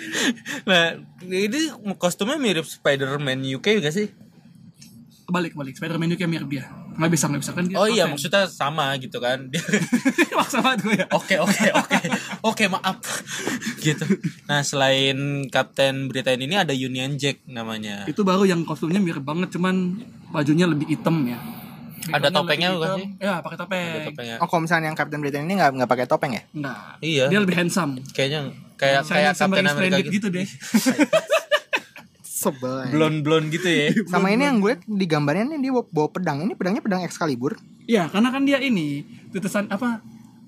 [0.69, 0.85] Nah
[1.23, 4.09] ini kostumnya mirip Spider-Man UK gak sih?
[5.25, 5.75] Kebalik, kebalik.
[5.75, 6.65] Spider-Man juga mirip dia.
[6.95, 7.77] Nggak bisa, nggak bisa kan dia.
[7.77, 9.65] Oh iya maksudnya sama gitu kan Dia-
[10.31, 11.07] Maksa banget gue ya.
[11.11, 11.99] Oke oke oke
[12.45, 12.99] oke maaf
[13.79, 14.05] gitu.
[14.45, 15.17] Nah selain
[15.49, 18.05] Captain Britain ini ada Union Jack namanya.
[18.05, 19.97] Itu baru yang kostumnya mirip banget, cuman
[20.31, 21.41] bajunya lebih hitam ya.
[22.05, 23.07] Ada topengnya bukan sih?
[23.17, 23.81] Ya, pakai topeng.
[23.81, 24.37] Ada topengnya.
[24.37, 26.43] Oh, kalau misalnya yang Captain Britain ini nggak nggak pakai topeng ya?
[26.53, 27.01] Enggak.
[27.01, 27.25] Iya.
[27.33, 27.97] Dia lebih handsome.
[28.13, 30.13] Kayaknya kayak Saya kayak Captain America gitu.
[30.13, 30.45] gitu deh.
[32.45, 32.75] Sebel.
[32.93, 33.89] Blond blond gitu ya.
[34.13, 36.45] Sama ini yang gue di gambarnya nih dia bawa, bawa pedang.
[36.45, 37.57] Ini pedangnya pedang Excalibur.
[37.89, 40.05] Iya, karena kan dia ini tulisan apa?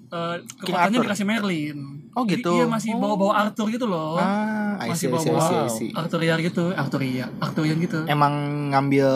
[0.06, 1.06] eh kekuatannya Arthur.
[1.10, 1.78] dikasih Merlin.
[2.16, 2.52] Oh, Jadi gitu.
[2.56, 4.16] Iya masih bawa-bawa Arthur gitu loh.
[4.16, 5.90] Ah, masih bawa-bawa see, I see.
[5.92, 8.06] Arthuria gitu, Arthuria, Arthurian gitu.
[8.08, 8.32] Emang
[8.72, 9.08] ngambil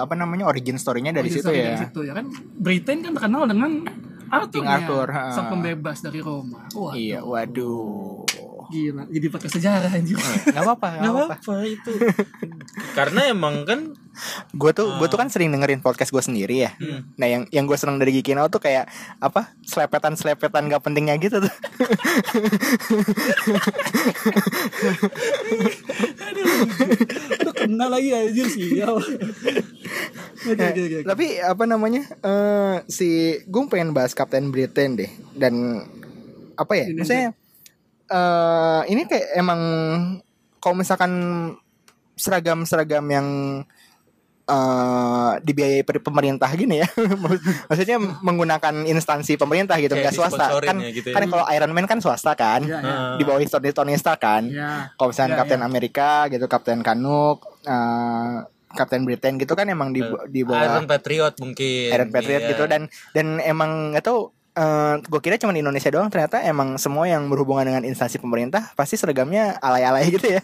[0.00, 1.66] apa namanya origin story-nya dari Origin situ story ya.
[1.68, 2.26] Dari situ ya kan.
[2.56, 3.70] Britain kan terkenal dengan
[4.26, 4.62] Arthur.
[4.62, 5.22] King Arthur, ha.
[5.34, 6.66] sang pembebas dari Roma.
[6.74, 8.25] Wah, Iya, waduh.
[8.68, 9.04] Gila.
[9.08, 10.16] Jadi pakai sejarah anjir.
[10.18, 11.36] Gak apa-apa, gak apa-apa.
[11.38, 11.92] apa itu.
[12.92, 13.80] Karena emang kan
[14.56, 16.72] Gue tuh, gue tuh kan sering dengerin podcast gue sendiri ya.
[17.20, 18.88] Nah, yang yang gue seneng dari Gikino tuh kayak
[19.20, 19.52] apa?
[19.60, 21.52] Selepetan-selepetan gak pentingnya gitu tuh.
[27.44, 28.80] Lu kenal lagi anjir sih.
[28.80, 28.88] Ya.
[28.88, 29.04] Oke,
[30.56, 30.98] oke, oke.
[31.04, 32.02] Tapi apa namanya?
[32.24, 35.10] eh si gue pengen bahas Captain Britain deh.
[35.36, 35.84] Dan
[36.56, 36.88] apa ya?
[36.88, 37.04] Ini
[38.06, 39.60] Eh ini kayak emang
[40.56, 41.12] kalau misalkan
[42.14, 43.28] seragam-seragam yang
[44.46, 46.86] eh dibiayai pemerintah gini ya
[47.66, 51.18] maksudnya menggunakan instansi pemerintah gitu Kayak nggak swasta kan ya gitu ya.
[51.18, 52.96] kan kalau Iron Man kan swasta kan Iya, iya.
[53.18, 54.94] di bawah Tony Tony Stark kan Ya.
[54.94, 55.66] kalau misalnya Iya, Captain iya.
[55.66, 58.36] Amerika gitu Captain Kanuk eh
[58.70, 61.88] Captain Britain gitu kan emang di di bawah Iron Patriot mungkin.
[61.90, 62.50] Iron Patriot Iya.
[62.54, 64.14] gitu dan dan emang nggak
[64.56, 68.72] tahu gue kira cuma di Indonesia doang ternyata emang semua yang berhubungan dengan instansi pemerintah
[68.72, 70.40] pasti seragamnya alay-alay gitu ya.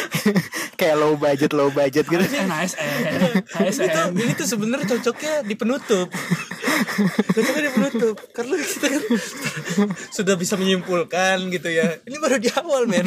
[0.80, 2.20] Kayak low budget low budget gitu.
[2.20, 6.08] ASN, ASN, itu ini tuh sebenarnya cocoknya di penutup.
[7.36, 8.16] Cocoknya di penutup.
[8.32, 9.02] Karena kita kan
[10.12, 12.00] sudah bisa menyimpulkan gitu ya.
[12.08, 13.04] Ini baru di awal men.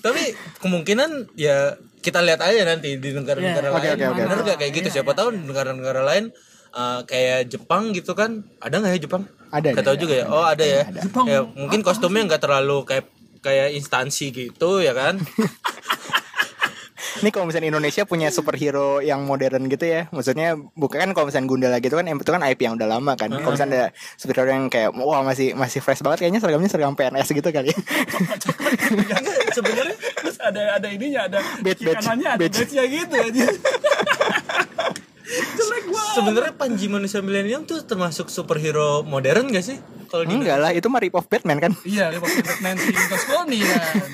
[0.00, 0.32] Tapi
[0.64, 3.76] kemungkinan ya kita lihat aja nanti di negara-negara Iya.
[3.76, 3.96] Oke, lain.
[3.96, 4.22] Oke, oke.
[4.24, 4.88] bener gak kayak gitu?
[4.88, 6.32] Siapa tahu di negara-negara lain
[6.78, 10.02] uh, kayak Jepang gitu kan ada nggak ya Jepang Ada, Gak ada, tahu ada.
[10.06, 13.10] juga ya oh ada ya Jepang ya mungkin kostumnya nggak terlalu kayak
[13.42, 15.18] kayak instansi gitu ya kan
[17.18, 21.50] Ini kalau misalnya Indonesia punya superhero yang modern gitu ya, maksudnya bukan kan kalau misalnya
[21.50, 23.26] Gundala gitu kan, itu kan IP yang udah lama kan.
[23.34, 27.34] Kalau misalnya ada superhero yang kayak wah masih masih fresh banget, kayaknya seragamnya seragam PNS
[27.34, 27.74] gitu kali.
[27.74, 27.78] ya.
[29.50, 32.54] Sebenarnya Terus ada ada ininya, ada kanannya ada badge.
[32.62, 33.46] badge-nya gitu aja.
[36.18, 39.78] Sebenarnya Panji manusia milenium tuh termasuk superhero modern gak sih
[40.08, 41.72] kalau di Enggak lah, itu mah rip off Batman kan.
[41.84, 44.08] Iya, Republic Batman si Tosconi kan.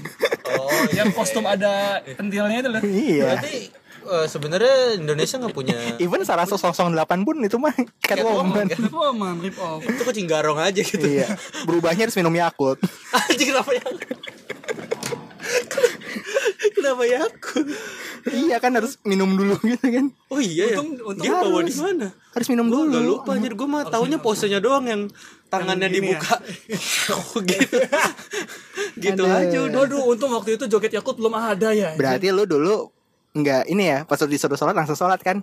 [0.59, 1.07] oh iya.
[1.07, 2.83] Yang kostum ada pentilnya itu loh.
[2.83, 3.23] Iya.
[3.31, 3.57] berarti
[4.05, 6.91] eh, sebenarnya Indonesia nggak punya Even Saraso 08
[7.23, 8.67] pun itu mah Catwoman.
[8.75, 9.87] Catwoman, rip off.
[9.87, 11.31] itu kucing garong aja gitu iya.
[11.63, 12.83] Berubahnya harus minum Yakult.
[13.31, 13.87] anjing kenapa ya
[16.85, 17.67] kenapa Yakult
[18.31, 20.07] iya kan harus minum dulu gitu kan.
[20.29, 21.69] oh iya ya Untung- untung dia bawa harus.
[21.71, 22.91] di mana Harus minum Gue dulu.
[22.91, 25.03] gak lupa anjir Gue mah taunya posenya doang yang
[25.47, 26.35] tangannya gini dibuka
[27.15, 27.79] Oh gitu
[29.05, 29.39] gitu Aduh.
[29.41, 29.81] aja udah.
[29.81, 31.95] Waduh, untung waktu itu joget Yakut belum ada ya.
[31.95, 32.91] Berarti lu dulu
[33.33, 35.43] nggak ini ya pas lu disuruh sholat langsung sholat kan?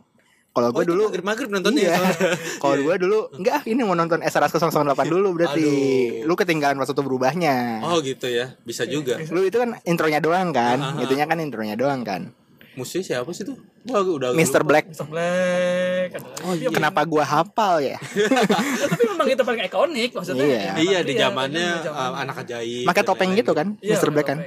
[0.51, 1.95] Kalau Oh, gue itu dulu maghrib-maghrib nontonnya iya.
[1.95, 2.11] ya.
[2.63, 5.63] Kalau gue dulu enggak ini mau nonton SRS 008 dulu berarti.
[5.63, 6.27] Aduh.
[6.27, 7.79] Lu ketinggalan pas waktu berubahnya.
[7.87, 9.15] Oh gitu ya, bisa juga.
[9.31, 10.83] Lu itu kan intronya doang kan?
[10.83, 11.03] Ah, ah, ah.
[11.07, 12.35] Itunya kan intronya doang kan.
[12.75, 13.55] Musuhnya siapa sih tuh?
[13.87, 14.63] Wah, udah Mr.
[14.63, 14.75] lupa.
[14.75, 14.85] Black.
[14.91, 15.07] Mr.
[15.07, 16.09] Black.
[16.43, 16.67] Oh, iya.
[16.71, 17.95] Kenapa gua hafal ya?
[18.15, 20.43] Ya, tapi memang itu paling ikonik maksudnya.
[20.43, 20.59] Iya.
[20.59, 22.87] Emang Iya di iya, zamannya uh, anak ajaib.
[22.87, 23.75] Pakai topeng gitu kan?
[23.79, 24.11] Iya, Mr.
[24.11, 24.39] Black kan?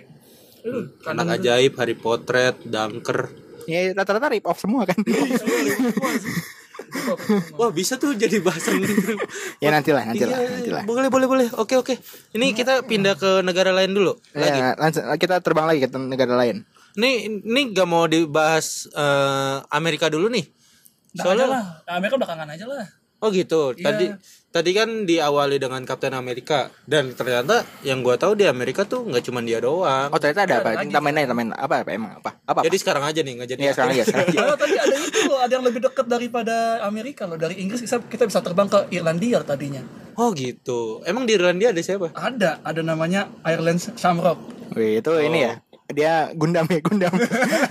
[1.05, 3.44] Anak ajaib, Harry Potter, Dunker.
[3.65, 4.99] Ya rata-rata rip off semua kan.
[7.59, 8.83] Wah bisa tuh jadi bahasan
[9.59, 10.83] ya nantilah, nantilah, Iya, nantilah.
[10.87, 11.47] Boleh, boleh, boleh.
[11.59, 11.95] Oke, oke.
[12.35, 14.15] Ini kita pindah ke negara lain dulu.
[14.35, 14.59] Lagi.
[14.59, 16.63] Ya, langsung kita terbang lagi ke negara lain.
[16.95, 20.47] Nih, ini gak mau dibahas eh, Amerika dulu nih.
[21.15, 21.65] Nah, aja Soalnya lah.
[21.91, 22.87] Amerika belakangan aja lah.
[23.23, 23.75] Oh gitu.
[23.75, 23.85] Iya.
[23.87, 24.07] Tadi
[24.55, 29.27] tadi kan diawali dengan Kapten Amerika dan ternyata yang gua tahu di Amerika tuh nggak
[29.27, 30.15] cuma dia doang.
[30.15, 30.71] Oh ternyata ada Ada apa?
[30.79, 30.95] lagi.
[30.95, 31.75] Tambahin aja, tambahin apa?
[31.83, 32.31] Apa emang apa?
[32.47, 32.51] Apa?
[32.55, 32.61] apa?
[32.63, 33.61] Jadi sekarang aja nih nggak jadi.
[33.67, 34.05] Iya sekarang aja.
[34.07, 34.41] Sekarang aja.
[34.55, 36.55] Oh, tadi ada itu loh, ada yang lebih dekat daripada
[36.87, 37.35] Amerika loh.
[37.35, 39.83] Dari Inggris kita, kita bisa terbang ke Irlandia tadinya.
[40.15, 41.03] Oh gitu.
[41.03, 42.15] Emang di Irlandia ada siapa?
[42.15, 44.39] Ada, ada namanya Ireland Shamrock.
[44.79, 45.59] Wih, itu ini ya.
[45.87, 47.13] Dia Gundam ya Gundam.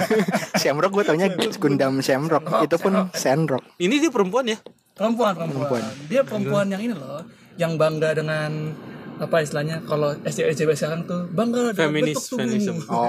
[0.62, 2.46] Shamrock gue taunya Gundam Shamrock.
[2.62, 3.66] Itu pun Sandrock.
[3.76, 4.58] Ini dia perempuan ya?
[4.94, 5.82] Perempuan, perempuan.
[6.06, 8.70] Dia perempuan yang ini loh, yang bangga dengan
[9.14, 12.46] apa istilahnya kalau SJW SJW sekarang tuh bangga dengan Feminis, bentuk tubuhmu.
[12.46, 12.76] feminism.
[12.86, 13.06] Oh.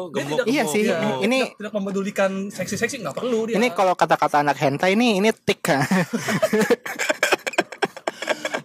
[0.08, 0.36] Dia gemuk.
[0.38, 0.96] tidak- Iya sih, Iya.
[1.20, 3.56] ini tidak, tidak memedulikan seksi-seksi nggak perlu dia.
[3.56, 5.80] ini kalau kata-kata anak hentai ini ini tik kan.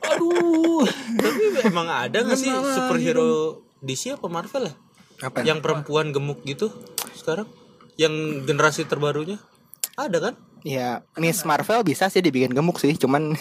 [0.05, 0.83] aduh.
[1.15, 4.73] Tapi emang ada nggak sih superhero DC apa Marvel ya?
[5.21, 5.43] Apa?
[5.43, 6.71] Yang perempuan gemuk gitu
[7.13, 7.47] sekarang?
[7.95, 9.39] Yang generasi terbarunya?
[9.95, 10.33] Ada kan?
[10.65, 13.37] Ya, Miss Marvel bisa sih dibikin gemuk sih, cuman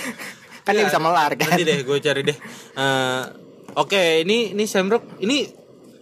[0.66, 1.50] kan dia Ya, bisa melar kan.
[1.50, 2.36] Nanti deh gue cari deh.
[2.76, 3.22] Eh,
[3.76, 5.20] Oke, ini ini Shamrock.
[5.20, 5.52] Ini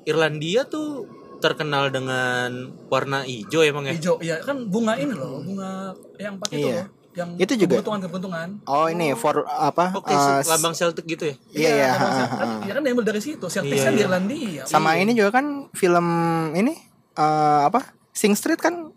[0.04, 1.08] Irlandia tuh
[1.42, 3.92] terkenal dengan warna hijau emang ya.
[3.96, 6.86] Hijau, ya kan bunga ini loh, bunga yang pakai itu Iya.
[6.86, 7.78] loh, yang Itu juga.
[7.78, 8.48] kebentungan-kebentungan.
[8.66, 9.94] Oh ini for apa?
[9.94, 11.34] Oke, eh, lambang Celtic gitu ya.
[11.54, 11.90] Iya iya.
[11.94, 12.66] kan, ha, ha, kan, ha.
[12.66, 13.46] ya kan diambil dari situ.
[13.46, 14.06] Celtics Iya, kan di iya.
[14.10, 14.62] Irlandia.
[14.66, 16.06] Sama ini juga kan film
[16.52, 16.74] ini
[17.14, 17.94] eh apa?
[18.10, 18.90] Sing Street kan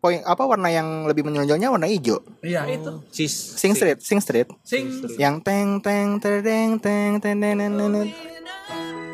[0.00, 2.18] poin apa warna yang lebih menonjolnya warna hijau.
[2.42, 3.04] Iya, itu.
[3.12, 3.34] Sis.
[3.54, 4.48] Sing Street, Sing Street.
[4.64, 4.88] Sing
[5.20, 7.90] Yang teng teng terdeng teng teng teng teng teng.
[7.94, 9.09] teng.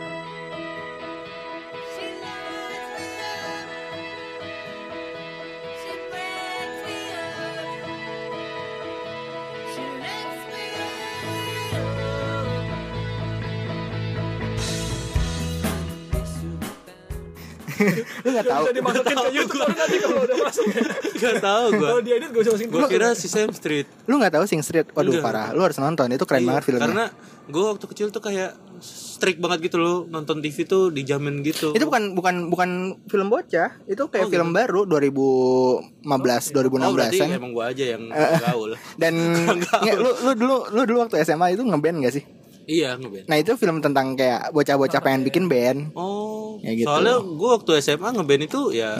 [18.25, 18.63] Lu nggak tahu?
[18.63, 20.83] bisa dimasukin ke YouTube tapi nanti kalau udah masuk ya.
[21.17, 21.87] Gak tahu gue.
[21.87, 23.87] Kalau diedit gue bisa masukin Gue kira si Sam Street.
[24.05, 24.87] Lu nggak tahu Sing Street?
[24.91, 25.25] Waduh Enggak.
[25.25, 25.49] parah.
[25.51, 26.07] Lu harus nonton.
[26.09, 26.85] Itu keren Iya, banget filmnya.
[26.85, 27.05] Karena
[27.47, 31.71] gue waktu kecil tuh kayak strict banget gitu loh nonton TV tuh dijamin gitu.
[31.71, 32.71] itu bukan bukan bukan
[33.05, 33.79] film bocah.
[33.85, 37.31] Itu kayak Oh, film baru 2015 2016 Oh berarti an.
[37.33, 38.03] emang gue aja yang
[38.45, 38.71] gaul.
[38.97, 39.15] Dan
[39.59, 42.25] nggak, lu lu dulu lu dulu waktu SMA itu ngeband gak sih?
[42.67, 43.27] Iya ngeband.
[43.27, 45.95] Nah itu film tentang kayak bocah-bocah pengen bikin band.
[45.95, 46.87] Oh, Ya gitu.
[46.87, 48.99] soalnya gue waktu SMA ngeband itu ya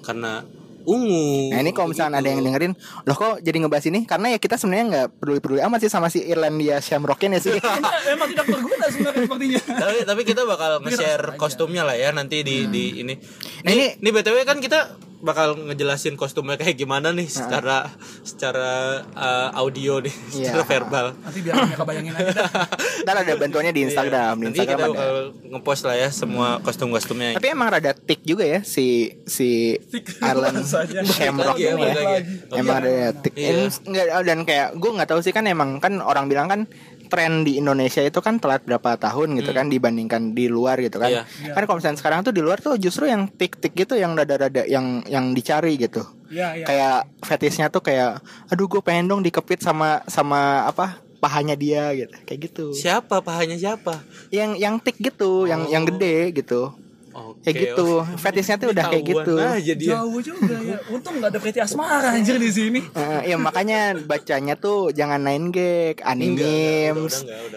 [0.00, 0.42] karena
[0.82, 1.54] ungu.
[1.54, 2.74] Nah ini kalau misalnya ada yang dengerin,
[3.06, 4.02] loh kok jadi ngebahas ini?
[4.02, 7.54] Karena ya kita sebenarnya nggak peduli-peduli amat sih sama si Irlandia Shamrocknya sih.
[8.12, 9.60] Emang tidak berguna sebenarnya sepertinya.
[9.62, 13.14] tapi tapi kita bakal nge-share kostumnya lah ya nanti di di ini.
[13.62, 17.86] Nih, nih btw kan kita bakal ngejelasin kostumnya kayak gimana nih secara
[18.20, 18.70] secara
[19.08, 20.50] uh, audio nih, Iya.
[20.50, 21.06] secara verbal.
[21.16, 22.50] Nanti biar mereka bayangin aja dah.
[23.06, 24.44] Ntar ada bantuannya di Instagram, di Iya.
[24.44, 24.92] Nanti kita Instagram ada.
[24.92, 25.14] bakal
[25.48, 27.38] ngepost lah ya semua kostum-kostumnya.
[27.38, 28.86] Tapi emang rada tik juga ya si
[29.24, 29.78] si.
[30.18, 30.58] Arlen.
[31.08, 31.70] Shamrock ini.
[31.72, 32.18] balik ya.
[32.52, 32.82] Emang Iya.
[32.82, 33.32] ada tik.
[33.32, 33.52] Iya.
[33.82, 36.60] Nggak, dan kayak gue nggak tahu sih kan emang kan orang bilang kan
[37.08, 41.22] tren di Indonesia itu kan telat berapa tahun gitu kan dibandingkan di luar gitu kan.
[41.22, 41.48] Hmm.
[41.48, 41.52] Iya.
[41.54, 45.02] Kan kalau misalnya sekarang tuh di luar tuh justru yang tik-tik gitu yang rada-rada yang
[45.08, 46.02] yang dicari gitu.
[46.32, 46.66] Iya, iya.
[46.66, 52.14] Kayak fetishnya tuh kayak aduh gue pengen dong dikepit sama sama apa pahanya dia gitu.
[52.26, 52.64] Kayak gitu.
[52.74, 54.02] Siapa pahanya siapa?
[54.34, 56.74] Yang yang tik gitu, yang yang gede gitu.
[57.12, 57.88] Oke, Kayak gitu.
[58.22, 59.34] Fetishnya tuh udah kayak gitu.
[59.36, 60.78] Nah, jadi Jauh juga ya.
[60.88, 62.80] Untung nggak ada Preti Asmara anjir di sini.
[62.96, 66.92] Eh, ya makanya bacanya tuh jangan nine gag, udah.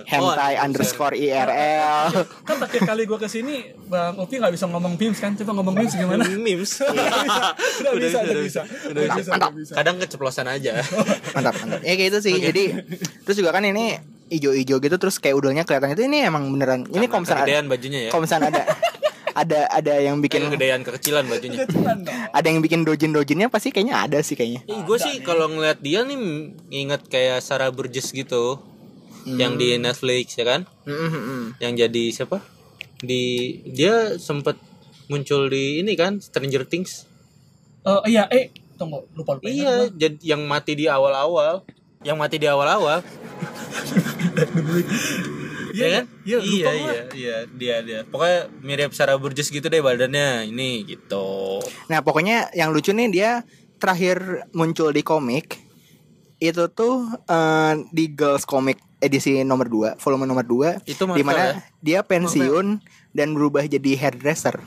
[0.06, 2.12] hentai Oh, underscore IRL.
[2.44, 5.32] Kan terakhir kali gue ke sini, Bang Upi nggak bisa ngomong memes kan?
[5.40, 6.24] Coba ngomong memes gimana?
[6.46, 6.72] memes.
[7.86, 8.62] Udah bisa, udah bisa.
[8.92, 9.74] Udah bisa, udah bisa.
[9.78, 10.82] Kadang keceplosan aja.
[11.32, 11.80] mantap, mantap.
[11.86, 12.36] Ya kayak gitu sih.
[12.40, 12.64] Jadi
[13.24, 16.90] terus juga kan ini ijo-ijo gitu terus kayak udahnya kelihatan itu ini emang beneran.
[16.90, 18.12] Ini misalnya ada, bajunya ya.
[18.18, 18.64] misalnya ada
[19.36, 21.68] ada ada yang bikin kegedean kekecilan bajunya.
[22.32, 24.64] Ada yang bikin dojin-dojinnya pasti kayaknya ada sih kayaknya.
[24.66, 26.16] Ih, gue sih kalau ngeliat dia nih
[26.70, 28.64] inget kayak Sarah Burgess gitu.
[29.26, 31.44] yang di Netflix ya kan Mm, mm, mm.
[31.58, 32.46] yang jadi siapa
[32.96, 33.24] di
[33.66, 34.54] dia sempat
[35.06, 37.10] muncul di ini kan Stranger Things
[37.82, 39.50] Eh, iya, eh, tunggu, lupa lupa.
[39.50, 41.66] iya jadi yang mati di awal-awal
[42.02, 43.02] yang mati di awal-awal
[45.76, 46.04] ya kan?
[46.24, 46.74] iya, lupa iya gua.
[46.80, 47.38] iya iya.
[47.52, 48.00] Dia dia.
[48.08, 50.48] Pokoknya mirip Sarah Burgess gitu deh badannya.
[50.48, 51.60] Ini gitu.
[51.88, 53.30] Nah pokoknya yang lucu nih dia
[53.76, 55.60] terakhir muncul di komik
[56.38, 61.28] itu tuh eh, di Girls Comic edisi nomor 2 volume nomor 2 Itu di Marvel
[61.28, 61.54] mana ya?
[61.80, 64.60] dia pensiun dan berubah jadi hairdresser.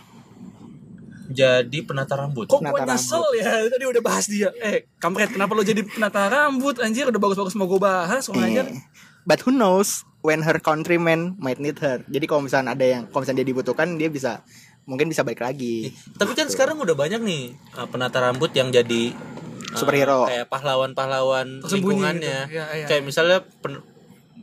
[1.28, 2.48] jadi penata rambut.
[2.48, 3.52] Kok Penata gue nyesel ya?
[3.68, 4.48] Tadi udah bahas dia.
[4.64, 6.80] Eh kampret kenapa lo jadi penata rambut?
[6.80, 8.64] Anjir udah bagus-bagus mau gue bahas Eh,
[9.28, 12.04] But who knows when her countrymen might need her.
[12.04, 14.44] Jadi kalau misalnya ada yang kalau misalnya dia dibutuhkan dia bisa
[14.84, 15.92] mungkin bisa balik lagi.
[16.16, 20.28] tapi kan sekarang udah banyak nih uh, penata rambut yang jadi uh, Superhero.
[20.28, 22.56] kayak pahlawan-pahlawan Tersembunyi lingkungannya gitu.
[22.56, 22.86] Iya, iya.
[22.88, 23.84] kayak misalnya pen-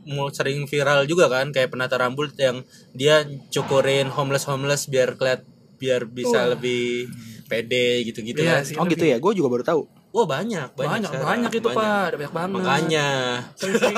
[0.06, 2.62] mau sering viral juga kan kayak penata rambut yang
[2.94, 5.42] dia cukurin homeless homeless biar keliat
[5.82, 6.54] biar bisa Wah.
[6.54, 7.10] lebih
[7.46, 9.82] pede gitu-gitu Iya kan sih, Oh gitu ya, gue juga baru tahu.
[10.16, 11.28] Wah banyak Banyak, banyak sekarang.
[11.28, 11.76] banyak itu Banyak.
[11.76, 13.08] pak Ada banyak banget makanya
[13.52, 13.96] Sering-sering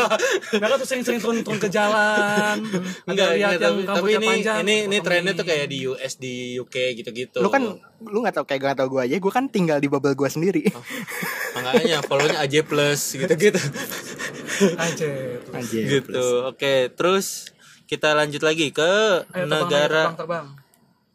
[0.59, 2.57] Mereka tuh sering-sering turun, turun ke jalan
[3.07, 6.13] enggak, lihat enggak, yang tapi, tapi ini panjang ini ini trennya tuh kayak di US
[6.19, 7.63] di UK gitu-gitu Lu kan
[8.03, 10.63] lu nggak tahu kayak gak tau gue aja, gue kan tinggal di bubble gue sendiri.
[10.71, 10.83] Oh.
[11.55, 13.59] makanya follownya AJ plus gitu-gitu
[14.75, 15.11] Aja
[15.55, 15.79] Aja.
[15.79, 17.51] gitu oke terus
[17.87, 20.47] kita lanjut lagi ke Ayo terbang, negara terbang, terbang.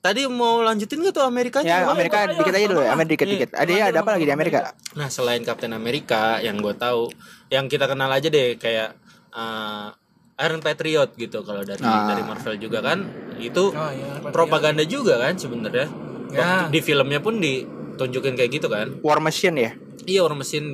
[0.03, 2.91] Tadi mau lanjutin gak tuh Amerikanya Ya Amerika ayo, dikit aja dulu ya.
[2.91, 3.49] Amerika dikit dikit.
[3.55, 4.75] Ada ya ada apa lagi di Amerika?
[4.93, 7.07] nah selain Captain America yang gue tahu
[7.47, 8.99] yang kita kenal aja deh kayak
[9.31, 9.95] uh,
[10.35, 12.05] Iron Patriot gitu kalau dari Ah.
[12.05, 12.99] dari Marvel juga kan
[13.37, 15.87] itu Oh iya propaganda juga kan sebenarnya
[16.27, 16.65] Ya.
[16.65, 19.71] Waktu di filmnya pun ditunjukin kayak gitu kan War Machine ya.
[20.03, 20.67] Iya War Machine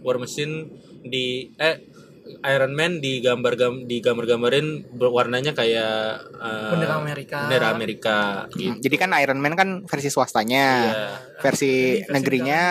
[0.00, 0.70] War Machine
[1.02, 1.91] di eh
[2.40, 7.38] Iron Man digambar gam digambar-gambarin warnanya kayak eh, Bendera Amerika.
[7.44, 8.18] Bendera Amerika
[8.56, 8.80] gitu.
[8.80, 10.66] Jadi kan Iron Man kan versi swastanya.
[10.88, 11.06] Iya.
[11.42, 12.62] Versi versi negerinya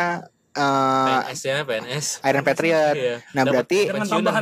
[0.51, 2.05] eh PNS-nya PNS.
[2.27, 2.95] Iron Patriot.
[2.99, 3.15] Iya.
[3.31, 3.81] Nah, Dapat berarti-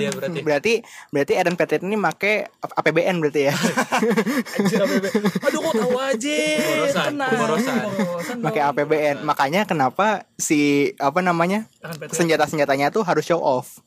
[0.01, 0.39] dia berarti.
[0.41, 0.73] berarti
[1.13, 3.53] berarti Iron Patriot ini make APBN berarti ya.
[4.57, 4.79] Anjir.
[4.81, 6.37] Aduh kok tahu aja.
[8.73, 9.21] APBN.
[9.21, 11.69] Makanya kenapa si apa namanya?
[11.85, 12.17] Iron Patriot.
[12.17, 13.77] senjata-senjatanya tuh harus show off.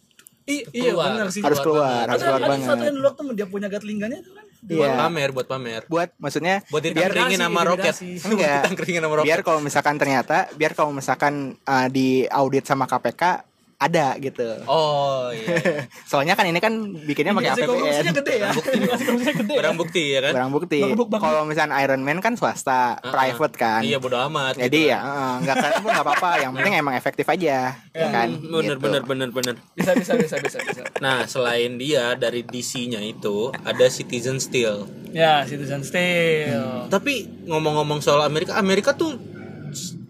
[0.45, 1.07] I- iya Keluar.
[1.13, 2.67] benar sih Harus keluar, harus Ada keluar ada banget.
[2.67, 4.95] satu yang dulu waktu dia punya gatlinggannya itu kan Buat Iya.
[4.97, 5.83] pamer, buat pamer.
[5.87, 7.95] Buat maksudnya Buat biar ditangkringin sama roket.
[8.31, 9.27] enggak Ditangkringin sama roket.
[9.27, 13.23] biar kalau misalkan ternyata biar kalau misalkan uh, di audit sama KPK
[13.83, 14.49] ada gitu.
[14.65, 15.85] Oh iya.
[16.11, 16.71] Soalnya kan ini kan
[17.03, 18.19] bikinnya pakai Indikasi korupsinya APBN.
[18.23, 18.51] gede ya
[19.35, 20.33] gede ya Barang bukti ya kan?
[20.39, 20.79] Barang bukti.
[20.83, 21.17] Bukti.
[21.19, 23.11] Kalau misalkan Iron Man kan swasta, Uh-uh.
[23.11, 23.81] private kan.
[23.83, 24.55] Iya bodo amat.
[24.57, 26.31] Jadi gitu ya uh, nggak keren pun nggak apa-apa.
[26.41, 28.29] Yang penting emang efektif aja, ya kan?
[28.31, 28.85] Hmm, bener Gitu.
[28.85, 29.55] bener bener bener.
[29.75, 34.87] Bisa bisa bisa bisa bisa Nah selain dia dari DC-nya itu ada Citizen Steel.
[35.13, 39.13] Ya Citizen Steel Tapi ngomong-ngomong soal Amerika, Amerika tuh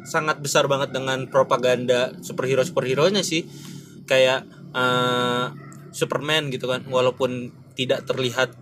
[0.02, 3.46] sangat besar banget dengan propaganda superhero superhero-nya sih.
[4.06, 5.46] Kayak eh,
[5.92, 8.56] Superman gitu kan, walaupun tidak terlihat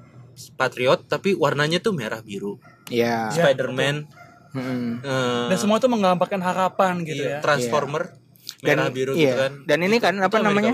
[0.58, 2.58] patriot, tapi warnanya tuh merah biru.
[2.90, 3.30] Iya.
[3.30, 4.10] Ya, Spider-Man,
[4.50, 5.04] Mm-mm.
[5.06, 8.18] eh, Dan semua itu menggambarkan harapan gitu iya, ya Transformer,
[8.58, 9.22] Dan- merah biru iya.
[9.22, 9.52] gitu kan.
[9.62, 10.70] Dan ini kan itu apa namanya?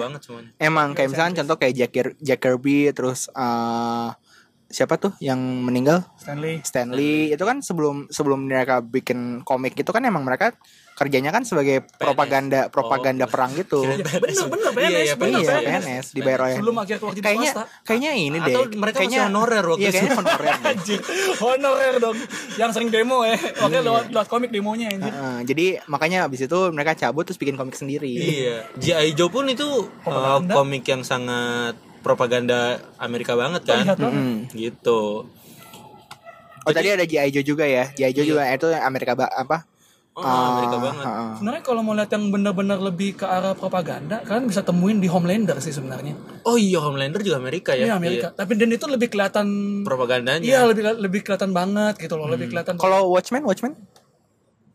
[0.57, 1.93] Emang kayak misalkan contoh kayak Jack,
[2.25, 4.11] Jack Kirby terus eh
[4.67, 6.03] siapa tuh yang meninggal?
[6.17, 6.59] Stanley.
[6.61, 7.31] Stanley.
[7.31, 10.59] Itu kan sebelum sebelum mereka bikin komik itu kan emang mereka
[10.93, 13.31] kerjanya kan sebagai propaganda propaganda Oh.
[13.31, 13.85] perang gitu.
[13.85, 17.51] Bener bener Iya, iya, PNS bener Iya, PNS PNS dibayar oleh Sebelum akhir waktu kayaknya
[17.53, 17.85] swasta.
[17.85, 18.49] kayaknya ini deh.
[18.49, 19.95] Atau mereka kayaknya honorer waktu Iya, itu.
[19.95, 20.55] kayaknya honorer.
[20.73, 21.01] Anjir
[21.37, 22.17] Honorer dong.
[22.57, 26.59] Yang sering demo ya Oke lewat, lewat komik demonya anjir Heeh, jadi makanya abis itu
[26.73, 28.09] mereka cabut terus bikin komik sendiri.
[28.09, 29.13] Iya, G.I.
[29.13, 29.69] Joe pun itu
[30.03, 32.61] uh, komik yang sangat propaganda
[32.97, 33.83] Amerika banget kan.
[33.99, 34.47] Mm.
[34.49, 35.27] Gitu.
[36.63, 37.31] Oh tadi ada G.I.
[37.33, 37.91] Joe juga ya.
[37.91, 38.11] G.I.
[38.13, 39.67] Joe juga itu Amerika ba- apa?
[40.17, 41.05] Oh, Amerika Ah, banget.
[41.05, 41.31] heeh.
[41.37, 45.61] Sebenarnya kalau mau lihat yang benar-benar lebih ke arah propaganda Kalian bisa temuin di Homelander
[45.61, 47.85] sih sebenarnya Oh iya, Homelander juga Amerika ya.
[47.85, 49.85] Iya Amerika Tapi dan itu lebih kelihatan Iya.
[49.85, 50.41] Propagandanya.
[50.41, 53.77] Iya lebih lebih kelihatan banget gitu loh Lebih kelihatan Kalau Watchmen, Watchmen?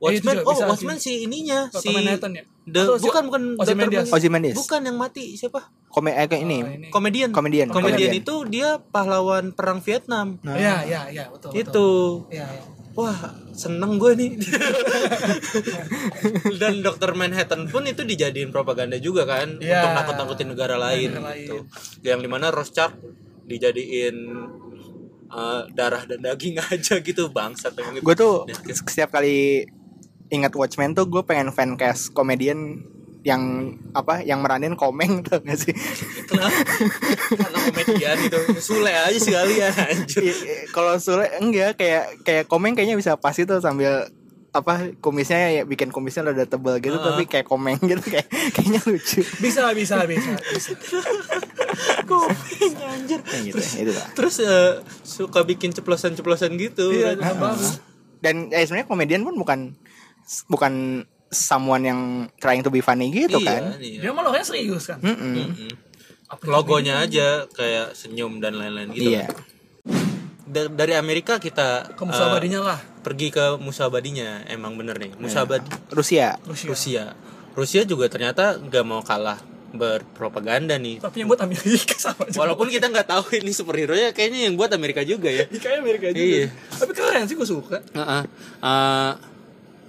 [0.01, 1.93] Watchmen, juga oh bisa Watchmen si ininya, si.
[1.93, 2.43] Manhattan ya?
[2.65, 3.41] The, Atau bukan bukan
[4.09, 4.57] Ozymandias?
[4.57, 5.69] Bukan yang mati siapa?
[5.93, 6.57] Kome eh, ini.
[6.61, 6.88] Oh, ini.
[6.89, 7.30] Komedian.
[7.30, 7.69] Komedian.
[7.69, 10.41] Komedian itu dia pahlawan perang Vietnam.
[10.41, 10.57] Nah.
[10.57, 11.61] Iya iya iya betul betul.
[11.61, 11.89] Itu.
[12.34, 13.15] Iya iya Wah,
[13.55, 14.32] seneng gue nih.
[16.61, 17.15] Dan Dr.
[17.15, 19.80] Manhattan pun itu dijadiin propaganda juga kan Iya.
[19.80, 21.63] untuk nakut-nakutin negara lain Negara gitu.
[21.63, 22.03] lain.
[22.03, 22.91] Yang di mana Rorschach
[23.47, 24.15] dijadiin
[25.32, 27.71] uh, darah dan daging aja gitu itu.
[28.03, 29.63] Gue tuh Ya, setiap kali
[30.32, 32.82] ingat Watchmen tuh gue pengen fancast komedian
[33.21, 33.43] yang
[33.93, 35.75] apa yang meranin komeng tuh gak sih
[36.25, 36.57] Kenapa?
[37.29, 38.39] Karena komedian gitu.
[38.57, 40.21] Sule aja sekalian anjir.
[40.23, 40.57] Iya, iya.
[40.71, 44.09] kalau Sule enggak kayak kayak komeng kayaknya bisa pas itu sambil
[44.51, 47.13] apa kumisnya ya bikin kumisnya udah tebel gitu Ah.
[47.13, 50.32] tapi kayak komeng gitu kayak kayaknya lucu Bisa, bisa, bisa.
[50.51, 50.71] bisa.
[52.09, 53.19] Komeng anjir.
[53.23, 54.71] Kayak gitu itu lah Terus eh,
[55.03, 56.91] suka bikin ceplosan-ceplosan gitu.
[56.91, 57.79] Iya, bagus.
[58.19, 59.59] dan eh, sebenarnya komedian pun bukan
[60.45, 61.99] bukan someone yang
[62.38, 63.99] trying to be funny gitu Iya, kan iya.
[64.01, 64.99] Dia malah serius kan.
[64.99, 65.34] Mm-mm.
[65.47, 65.71] Mm-mm.
[66.43, 69.11] Logonya aja kayak senyum dan lain-lain gitu.
[69.11, 69.27] iya
[70.43, 72.79] Da- dari Amerika kita Ke eh, musuh abadinya lah.
[73.01, 76.67] pergi ke musuh abadinya emang bener nih musuh abadi Rusia Rusia.
[76.67, 77.03] Rusia
[77.51, 79.39] Rusia juga ternyata nggak mau kalah
[79.71, 82.36] berpropaganda nih Tapi yang buat Amerika sama aja.
[82.38, 86.07] walaupun kita nggak tahu ini superhero nya kayaknya yang buat Amerika juga ya Kayak Amerika
[86.09, 86.19] juga.
[86.21, 86.45] Iya.
[86.73, 87.77] Tapi keren sih gue suka.
[87.89, 88.23] Heeh.
[88.61, 89.11] Eh,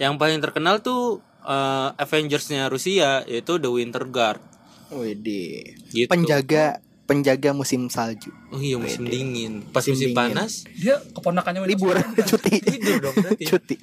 [0.02, 4.42] yang paling terkenal tuh eh, Avengers-nya Rusia yaitu The Winter Guard
[4.90, 5.78] Widih.
[5.94, 6.10] Gitu.
[6.10, 6.82] penjaga
[7.12, 10.16] penjaga musim salju oh iya musim dingin pas Musim musim, dingin.
[10.16, 12.24] panas Dia keponakannya Winter libur Soldier.
[12.26, 13.76] cuti tidur dong berarti cuti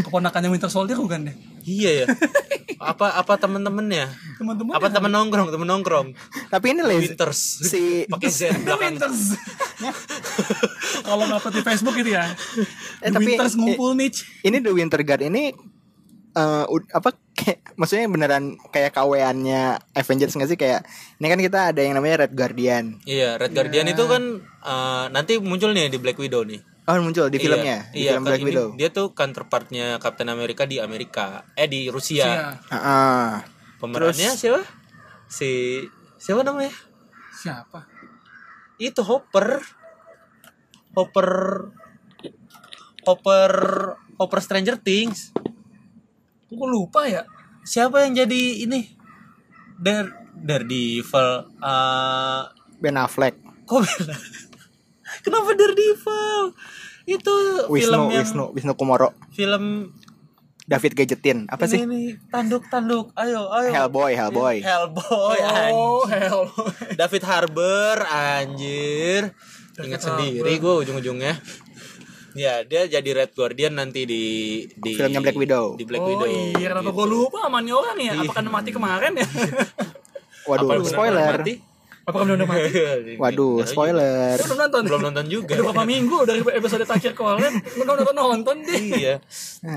[0.00, 1.36] Keponakannya Winter Soldier bukan deh.
[1.62, 2.06] iya ya
[2.78, 4.06] apa apa temen-temennya
[4.36, 4.72] Teman-teman.
[4.72, 6.08] apa temen nongkrong temen nongkrong
[6.48, 9.20] tapi ini lazy Winters si pakai Z belakang Winters.
[11.00, 12.30] Kalau ngupload di Facebook gitu ya.
[12.98, 14.10] Eh, The tapi- Winters ngumpul nih.
[14.42, 15.52] ini The Winter Guard ini
[16.30, 21.60] eh ud- apa kayak maksudnya beneran kayak kaweannya Avengers nggak sih kayak ini kan kita
[21.70, 25.98] ada yang namanya Red Guardian Iya, Red Guardian itu kan eh, nanti muncul nih di
[25.98, 26.60] Black Widow nih.
[26.84, 30.62] oh muncul di Iya, filmnya di iya, film Black Widow Dia tuh counterpartnya Captain America
[30.64, 31.46] di Amerika.
[31.54, 32.24] Eh di Rusia.
[32.24, 32.46] Iya.
[32.66, 33.28] Ah, ah.
[33.78, 34.62] Pemerannya siapa?
[35.26, 35.82] Si
[36.16, 36.74] siapa namanya?
[37.32, 37.86] Siapa?
[38.76, 39.62] Itu Hopper.
[40.92, 41.28] Hopper
[43.02, 43.52] Hopper
[44.16, 45.32] Hopper Stranger Things.
[46.50, 47.22] Gue lupa ya.
[47.62, 48.90] Siapa yang jadi ini?
[49.80, 51.30] Dar Daredevil.
[51.62, 52.42] eh
[52.80, 53.36] Ben Affleck
[53.68, 54.16] kok beda?
[55.24, 56.42] Kenapa Daredevil?
[57.06, 57.34] Itu
[57.68, 59.94] Wisnu film yang Wisnu Wisnu Kumoro film
[60.70, 66.14] David Gadgetin apa sih ini, tanduk tanduk ayo ayo Hellboy Hellboy Hellboy oh, anjir.
[66.14, 66.42] hell.
[66.94, 69.34] David Harbour anjir
[69.80, 71.34] ingat sendiri gue ujung-ujungnya
[72.34, 74.24] ya dia jadi Red Guardian nanti di
[74.70, 75.74] di Filmnya Black Widow.
[75.74, 76.98] di Black oh Widow iya, kenapa gitu.
[76.98, 78.12] gue lupa sama nih orang ya?
[78.22, 79.26] Apa karena mati kemarin ya?
[80.50, 81.54] waduh Apa spoiler mati?
[82.00, 82.70] Apa kamu udah mati?
[83.22, 84.82] waduh spoiler Lu belum nonton?
[84.88, 88.82] belum nonton juga Udah berapa minggu dari episode terakhir kemarin Lu udah nonton nonton deh
[88.98, 89.14] iya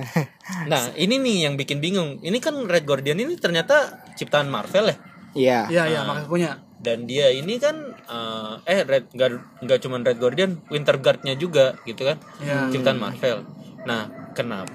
[0.71, 4.97] nah ini nih yang bikin bingung ini kan Red Guardian ini ternyata ciptaan Marvel ya
[5.33, 6.49] iya Iya iya makanya punya
[6.83, 11.79] dan dia ini kan eh, eh Red Guard nggak cuma Red Guardian Winter Guard-nya juga
[11.83, 12.67] gitu kan Iya.
[12.69, 13.47] ciptaan Marvel
[13.83, 14.69] nah kenapa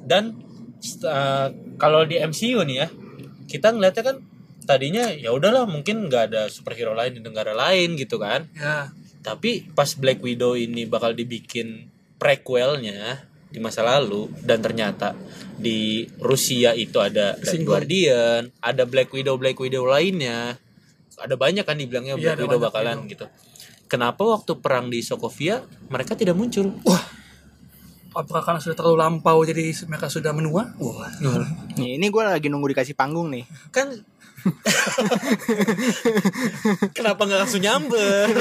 [0.00, 0.38] dan
[0.80, 2.88] eh, kalau di MCU nih ya
[3.44, 4.16] kita ngeliatnya kan
[4.62, 8.88] tadinya ya udahlah mungkin nggak ada superhero lain di negara lain gitu kan Ya
[9.20, 13.20] tapi pas Black Widow ini bakal dibikin prequelnya
[13.50, 15.12] di masa lalu dan ternyata
[15.58, 17.66] di Rusia itu ada Red.
[17.66, 20.56] Guardian, ada Black Widow Black Widow lainnya.
[21.20, 23.26] Ada banyak kan dibilangnya Iya, Black Widow bakalan gitu.
[23.90, 26.70] Kenapa waktu perang di Sokovia mereka tidak muncul?
[28.10, 30.74] Apakah karena sudah terlalu lampau jadi mereka sudah menua?
[30.82, 31.10] Wah.
[31.78, 33.46] Nih, ini gue lagi nunggu dikasih panggung nih.
[33.70, 34.02] Kan
[36.96, 38.32] Kenapa nggak langsung nyamber?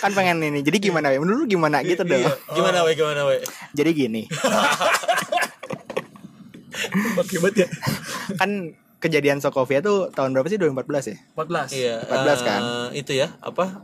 [0.00, 0.64] kan pengen ini.
[0.64, 1.84] Jadi gimana ya menurut gimana?
[1.84, 2.24] Gitu dong.
[2.56, 3.44] Gimana we gimana we?
[3.76, 4.24] jadi gini.
[7.20, 7.68] Oke banget ya.
[8.40, 12.60] Kan kejadian Sokovia tuh tahun berapa sih 2014 ya 14 Iya, 14 kan?
[12.62, 13.82] eh, itu ya, apa?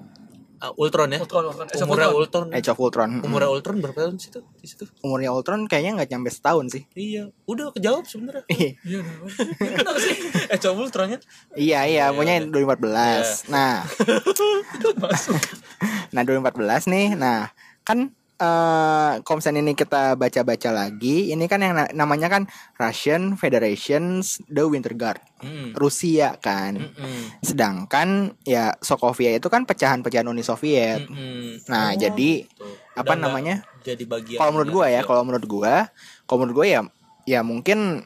[0.58, 1.22] Uh, Ultron ya?
[1.22, 1.70] Ultron, Ultron.
[1.70, 2.50] Eh, Umurnya Ultron.
[2.50, 4.90] Age of Ultron Umurnya Ultron berapa tahun sih tuh di situ?
[5.00, 8.42] umurnya Ultron kayaknya nggak nyampe setahun sih Iya, udah kejawab sebenarnya.
[8.50, 9.14] Iya udah
[9.54, 10.14] Bener sih
[10.46, 11.18] eh, coba Ultron ya?
[11.54, 13.86] iya iya pokoknya 2014 nah
[14.98, 15.38] Masuk
[16.14, 21.74] nah 2014 nih nah kan eh kalau misalnya ini kita baca-baca lagi ini kan yang
[21.74, 25.70] na- namanya kan Russian Federation's The Winter Guard Hmm.
[25.72, 27.38] Rusia kan Mm-mm.
[27.40, 28.08] sedangkan
[28.42, 31.62] ya Sokovia itu kan pecahan-pecahan Uni Soviet Mm-mm.
[31.64, 32.74] nah jadi Tuh.
[32.92, 34.34] apa Udah nggak namanya Jadi bagian.
[34.36, 35.00] kalau menurut gua ya Iya.
[35.04, 35.74] kalau menurut gua
[36.24, 36.80] kalau menurut gua ya
[37.24, 38.02] ya mungkin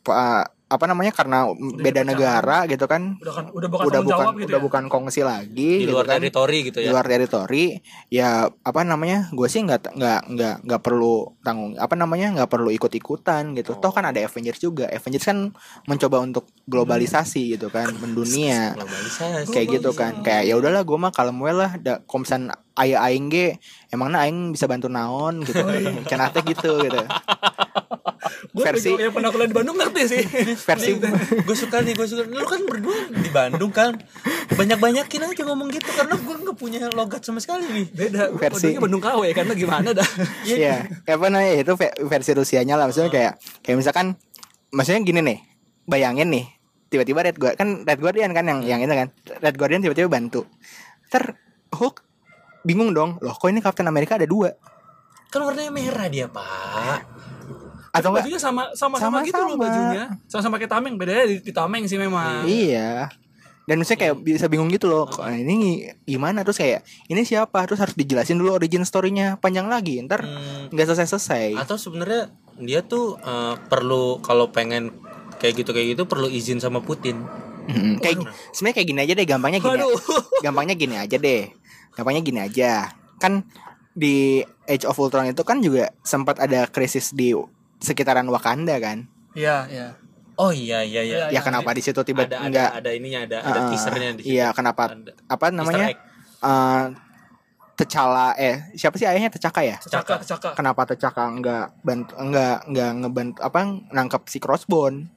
[0.00, 2.08] pa- apa namanya karena beda pecahan.
[2.08, 3.20] negara gitu kan.
[3.20, 4.64] Udah kan Udah bukan udah bukan gitu udah ya?
[4.64, 6.18] bukan kongsi lagi di gitu luar kan.
[6.18, 6.92] teritori gitu di ya.
[6.92, 7.64] luar teritori.
[8.08, 12.72] Ya apa namanya gue sih nggak nggak nggak nggak perlu tanggung apa namanya nggak perlu
[12.72, 14.88] ikut ikutan gitu toh kan ada Avengers juga.
[14.88, 15.38] Avengers kan
[15.84, 18.72] mencoba untuk globalisasi gitu kan mendunia.
[18.78, 19.52] Globalisasi.
[19.52, 20.24] kayak gitu kan.
[20.24, 21.76] Kayak ya udahlah gue mah kalem we lah.
[21.78, 23.58] Da komisan ayah aing ge
[23.94, 25.62] emangnya aing bisa bantu naon gitu
[26.10, 26.98] cenah teh gitu gitu
[28.54, 30.22] Gue versi yang pernah kuliah di Bandung ngerti sih.
[30.62, 30.94] versi
[31.42, 33.98] gue suka nih gue suka lu kan berdua di Bandung kan
[34.46, 38.30] banyak banyakin aja ngomong gitu karena gue nggak punya logat sama sekali nih Beda.
[38.30, 40.06] Versi- Bandung KW karena gimana dah.
[40.46, 44.14] Iya, apa namanya itu ve- versi Rusianya lah maksudnya kayak kayak misalkan
[44.70, 45.38] maksudnya gini nih.
[45.84, 46.46] Bayangin nih,
[46.88, 49.08] tiba-tiba Red Guardian kan Red Guardian kan yang yang itu kan.
[49.36, 50.46] Red Guardian tiba-tiba bantu.
[51.10, 51.34] Ter
[51.70, 52.06] Hulk
[52.62, 53.18] bingung dong.
[53.18, 54.54] Loh, kok ini Captain America ada dua?
[55.26, 57.13] kan warnanya merah dia pak
[57.94, 58.26] Atau enggak?
[58.26, 59.62] bajunya sama sama sama gitu loh Sama-sama.
[59.62, 60.04] bajunya.
[60.26, 62.42] Sama-sama kayak tameng, bedanya di, di tameng sih memang.
[62.42, 63.06] Iya.
[63.64, 65.06] Dan misalnya kayak bisa bingung gitu loh.
[65.06, 67.64] Kok ini gimana terus kayak ini siapa?
[67.64, 69.96] Terus harus dijelasin dulu origin story-nya panjang lagi.
[70.00, 71.56] Ntar Hmm, nggak selesai-selesai.
[71.56, 74.92] atau sebenarnya dia tuh eh, perlu kalau pengen
[75.36, 77.24] kayak gitu kayak gitu perlu izin sama Putin
[77.64, 78.20] Mm, kayak
[78.50, 79.96] sebenarnya kayak gini aja deh gampangnya gini Waduh.
[80.38, 81.48] gampangnya gini aja deh
[81.90, 83.40] gampangnya gini aja kan
[83.90, 87.32] di Age of Ultron itu kan juga sempat ada krisis di
[87.78, 89.06] sekitaran Wakanda kan?
[89.34, 89.88] Iya, iya.
[90.34, 91.16] oh iya iya iya.
[91.30, 94.10] Iya, ya kenapa di situ tiba ada ada enggak ada ininya ada ada uh, teasernya
[94.18, 94.34] di situ.
[94.34, 95.86] iya kenapa Ada apa namanya?
[95.94, 95.98] Egg.
[96.42, 96.84] eh
[97.74, 99.34] T'Challa eh siapa sih ayahnya?
[99.34, 99.76] T'Chaka ya?
[99.82, 100.50] Caka, caka.
[100.54, 103.58] kenapa T'Chaka enggak bantu enggak enggak ngebantu apa
[103.90, 105.10] nangkap si Crossbone?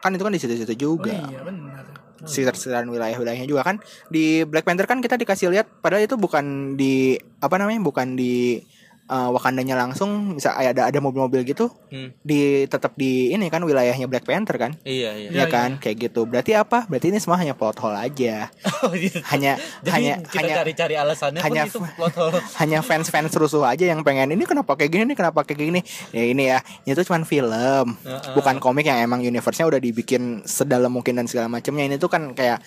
[0.00, 1.84] Kan itu kan di situ-situ Oh juga iya benar.
[2.16, 3.76] sekitar-sekitaran wilayah-wilayahnya juga kan?
[4.08, 7.80] Di Black Panther kan kita dikasih lihat padahal itu bukan di apa namanya?
[7.80, 8.60] Bukan di
[9.06, 14.04] uh, Wakandanya langsung bisa ada ada mobil-mobil gitu Hmm, di tetap di ini kan wilayahnya
[14.04, 14.74] Black Panther kan?
[14.82, 15.28] Iya iya.
[15.30, 15.70] Ya Iya, kan?
[15.78, 16.26] kayak gitu.
[16.26, 16.82] Berarti apa?
[16.84, 18.50] Berarti ini semua hanya plot hole aja.
[18.84, 19.22] Oh, gitu.
[19.30, 22.38] hanya jadi hanya kita hanya cari-cari alasannya hanya- pun itu plot hole.
[22.60, 25.02] hanya fans-fans rusuh aja yang pengen ini kenapa kayak gini?
[25.06, 25.80] Ini kenapa kayak gini?
[26.10, 26.58] Ya ini ya.
[26.82, 27.86] Itu cuma film.
[28.02, 28.34] Heeh.
[28.34, 31.86] bukan komik yang emang universe-nya udah dibikin sedalam mungkin dan segala macamnya.
[31.86, 32.60] Ini tuh kan kayak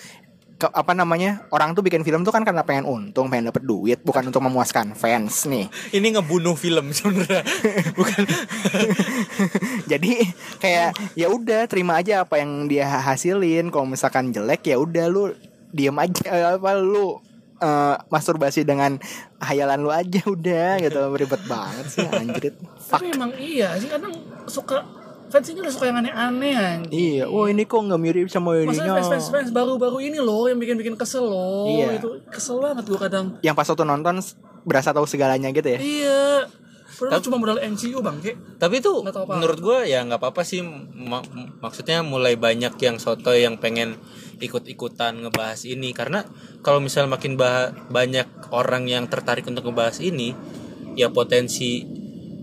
[0.59, 4.03] ke- apa namanya orang tuh bikin film tuh kan karena pengen untung pengen dapet duit
[4.03, 5.71] bukan untuk memuaskan fans nih.
[5.89, 7.41] Ini ngebunuh film sebenarnya.
[7.97, 8.23] Bukan.
[9.87, 10.19] Jadi
[10.59, 13.71] kayak ya udah terima aja apa yang dia hasilin.
[13.71, 15.31] Kalau misalkan jelek ya udah lu
[15.71, 17.17] diem aja eh, apa lu
[17.59, 18.99] eh, masturbasi dengan
[19.39, 20.99] hayalan lu aja udah gitu.
[21.15, 22.55] Ribet banget sih anjrit.
[22.83, 22.99] Fuck.
[22.99, 24.11] Tapi emang iya sih kadang
[24.45, 24.83] suka
[25.29, 26.89] fans ini udah suka yang aneh-aneh anjing.
[26.89, 30.45] iya oh ini kok nggak mirip sama Maksudnya ininya fans fans fans baru-baru ini loh
[30.45, 31.65] yang bikin-bikin kesel loh.
[31.67, 31.97] Iya.
[31.97, 33.25] Itu kesel banget gua kadang.
[33.39, 34.19] yang pas waktu nonton
[34.61, 36.21] berasa tahu segalanya gitu ya Iya.
[36.91, 38.35] Padahal cuma modal MCU bang, Ki.
[38.59, 39.23] tapi itu apa.
[39.29, 40.59] menurut gue ya nggak apa-apa sih
[40.91, 41.23] Ma-
[41.59, 43.95] maksudnya mulai banyak yang soto yang pengen
[44.37, 46.27] ikut-ikutan ngebahas ini karena
[46.59, 50.35] kalau misal makin bah- banyak orang yang tertarik untuk ngebahas ini
[50.93, 51.87] ya potensi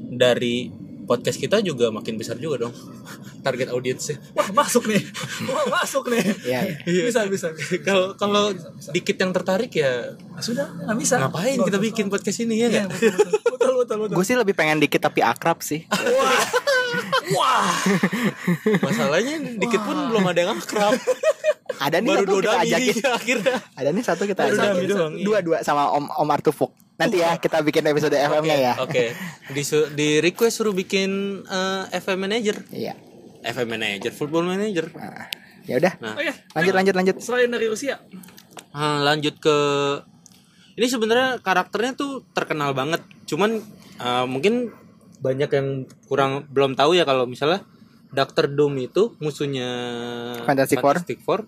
[0.08, 2.74] dari podcast kita juga makin besar juga dong
[3.46, 4.98] target audiensnya Wah masuk nih.
[5.48, 6.24] Wah masuk nih.
[6.42, 7.02] Iya, iya.
[7.08, 7.54] Bisa bisa.
[7.54, 7.78] bisa.
[7.80, 8.50] kalau kalau
[8.90, 11.14] dikit yang tertarik ya Ah, Sudah nggak bisa.
[11.16, 12.90] ngapain kita bikin podcast ini ya nggak?
[12.90, 13.96] betul betul betul betul.
[14.02, 14.14] betul.
[14.18, 15.86] gue sih lebih pengen dikit tapi akrab sih
[17.28, 17.72] Wah.
[18.80, 20.94] masalahnya dikit pun belum ada yang akrab
[21.78, 22.94] ada nih baru satu kita ajakin.
[23.20, 23.56] akhirnya.
[23.74, 24.88] Ada nih satu kita Baru ajakin.
[24.88, 25.24] doang, iya.
[25.24, 26.72] dua dua sama om om Artufuk.
[26.96, 28.72] Nanti ya kita bikin episode FM-nya ya.
[28.80, 29.12] Oke,
[29.52, 29.62] di
[29.92, 32.96] di request suruh bikin eh, FM manager, iya.
[33.44, 34.88] FM manager, football manager.
[34.96, 35.28] Nah,
[35.68, 35.92] ya udah.
[36.00, 36.32] Nah, Oh iya.
[36.56, 37.16] lanjut lanjut lanjut.
[37.20, 38.00] Selain dari Rusia.
[38.72, 39.56] ah, lanjut ke
[40.76, 43.60] ini sebenarnya karakternya tuh terkenal banget, cuman
[43.96, 44.72] eh, mungkin
[45.16, 45.68] banyak yang
[46.08, 47.64] kurang belum tahu ya kalau misalnya
[48.12, 49.68] Doctor Doom itu musuhnya
[50.44, 50.96] Fantastic Four.
[51.24, 51.40] Four,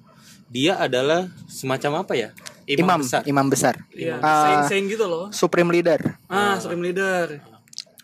[0.49, 2.29] dia adalah semacam apa ya?
[2.67, 3.25] imam besar.
[3.25, 4.19] imam besar Iya.
[4.19, 4.61] Ah.
[4.61, 5.29] Saying-saying gitu loh.
[5.31, 7.41] supreme leader Ah, Supreme Leader.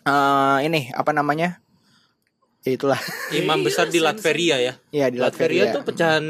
[0.03, 1.61] Eh ini apa namanya
[2.59, 2.97] ya itulah
[3.31, 4.73] Imam besar di Latveria ya.
[4.89, 6.25] Iya di Latveria Latveria tuh pecahan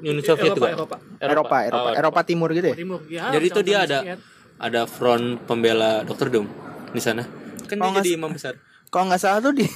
[0.00, 0.68] Uni Soviet Eropa, juga.
[0.72, 0.96] Eropa.
[1.20, 3.00] Eropa Eropa Oh, Eropa Timur gitu ya Timur.
[3.06, 4.18] Ya, Jadi itu dia ada Soviet.
[4.58, 6.26] ada front pembela Dr.
[6.28, 6.46] Doom
[6.88, 7.22] di sana.
[7.64, 8.58] Kan dia jadi imam besar.
[8.88, 9.66] kalau nggak salah tuh di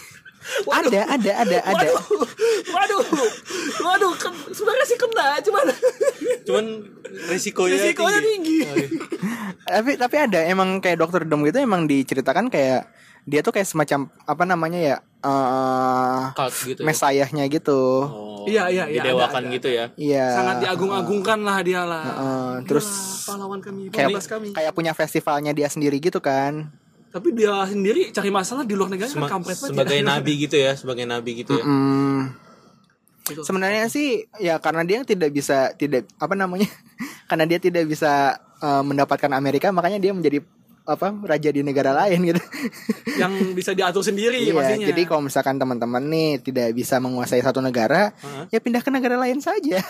[0.67, 1.89] ada ada ada ada
[2.65, 3.03] Waduh,
[3.81, 5.65] waduh, kan, sebenarnya sih kena, cuman
[6.45, 6.65] Cuman
[7.27, 8.59] resikonya, risikonya tinggi.
[8.63, 8.89] Oh, iya.
[9.65, 12.89] tapi tapi ada emang kayak dokter Doom gitu emang diceritakan kayak
[13.25, 16.81] dia tuh kayak semacam apa namanya ya eh Cult gitu.
[16.81, 16.85] ya.
[16.85, 19.55] mesayahnya gitu Oh, Iya, iya, iya, Didewakan ada, ada.
[19.57, 19.87] gitu ya.
[19.97, 22.05] iya Sangat diagung-agungkan lah dia lah.
[22.05, 24.49] Heeh, terus Inilah pahlawan kami, kayak kami.
[24.53, 26.69] kayak punya festivalnya dia sendiri gitu kan
[27.15, 29.71] Tapi dia sendiri cari masalah di luar negara Sema- kan kampret banget.
[29.71, 30.05] sebagai ya.
[30.11, 31.63] nabi gitu ya, sebagai nabi gitu ya.
[31.63, 32.35] Hmm,
[33.25, 33.41] Gitu.
[33.41, 36.69] sebenarnya sih ya karena dia tidak bisa tidak apa namanya
[37.25, 40.45] karena dia tidak bisa eh, mendapatkan Amerika makanya dia menjadi
[40.85, 42.43] apa raja di negara lain gitu.
[43.17, 44.87] Yang bisa diatur sendiri Iya, pastinya.
[44.93, 48.45] jadi kalau misalkan teman-teman nih tidak bisa menguasai satu negara, Hah?
[48.51, 49.81] ya pindah ke negara lain saja,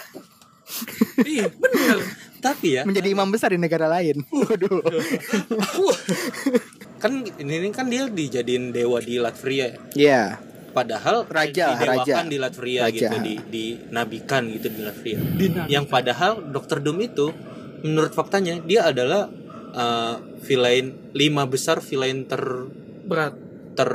[1.24, 1.98] iya, bener.
[2.38, 4.22] Tapi ya, menjadi imam besar di negara lain.
[4.30, 4.78] Waduh.
[7.04, 9.78] Kan ini ini kan dia dijadiin dewa di Latvia ya.
[9.94, 10.22] Iya.
[10.72, 12.26] padahal Raja, didewakan raja.
[12.26, 12.98] di Latvia Raja.
[12.98, 15.70] gitu di dinabikan gitu di Latvia Dinabikan.
[15.70, 16.80] yang padahal Dr.
[16.80, 17.30] Doom itu
[17.80, 19.30] menurut faktanya dia adalah
[19.70, 22.42] uh, villain lima besar villain ter
[23.04, 23.38] berat
[23.72, 23.90] ter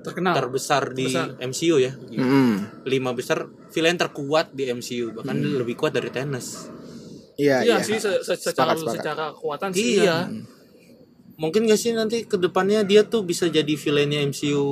[0.00, 1.36] terkenal terbesar di Besar.
[1.42, 2.84] MCU ya Mm.
[2.84, 5.58] lima besar villain terkuat di MCU bahkan Hmm.
[5.58, 6.72] lebih kuat dari Thanos
[7.34, 7.76] Iya, iya iya.
[7.78, 8.96] sih se- se- secara Sepakat, sepakat.
[8.96, 10.00] secara kekuatan sih Iya.
[10.00, 10.18] iya
[11.34, 14.62] mungkin gak sih nanti ke depannya dia tuh bisa jadi villainnya MCU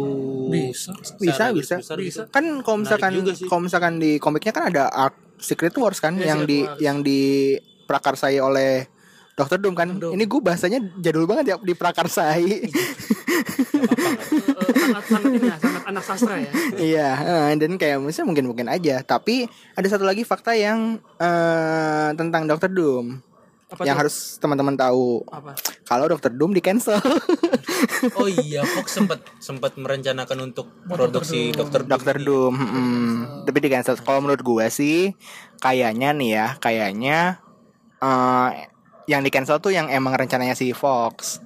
[0.48, 1.74] bisa Bisa, bisa.
[1.78, 2.22] besar Bisa.
[2.24, 2.30] gitu.
[2.30, 3.12] Kan kalau misalkan
[3.46, 6.78] kalau misalkan di komiknya kan ada arc Secret Wars kan Iya, yang Secret di Wars.
[6.78, 8.86] yang diprakarsai oleh
[9.32, 9.58] Dr.
[9.58, 9.88] Doom kan.
[9.90, 10.12] Doom.
[10.12, 12.46] Ini gue bahasanya jadul banget ya diprakarsai.
[13.72, 13.88] Eh,
[14.54, 18.46] eh, sangat sangat ini ya sangat anak sastra ya Iya, eh, dan kayak misalnya mungkin
[18.46, 19.00] mungkin aja.
[19.02, 22.70] Tapi ada satu lagi fakta yang eh, tentang Dr.
[22.70, 23.18] Doom
[23.72, 24.02] apa yang tuh?
[24.04, 25.24] harus teman-teman tahu.
[25.32, 25.56] apa
[25.88, 26.32] Kalau Dr.
[26.36, 27.00] Doom di cancel.
[28.20, 32.16] oh iya Fox sempat sempat merencanakan untuk produksi Dokter Doom Dr.
[32.20, 32.26] ini.
[32.28, 33.16] Doom, mm,
[33.48, 33.96] tapi di cancel.
[34.04, 35.16] Kalau menurut gue sih,
[35.64, 37.40] kayaknya nih ya, kayaknya
[38.02, 38.50] eh
[39.10, 41.40] yang di cancel tuh yang emang rencananya si Fox.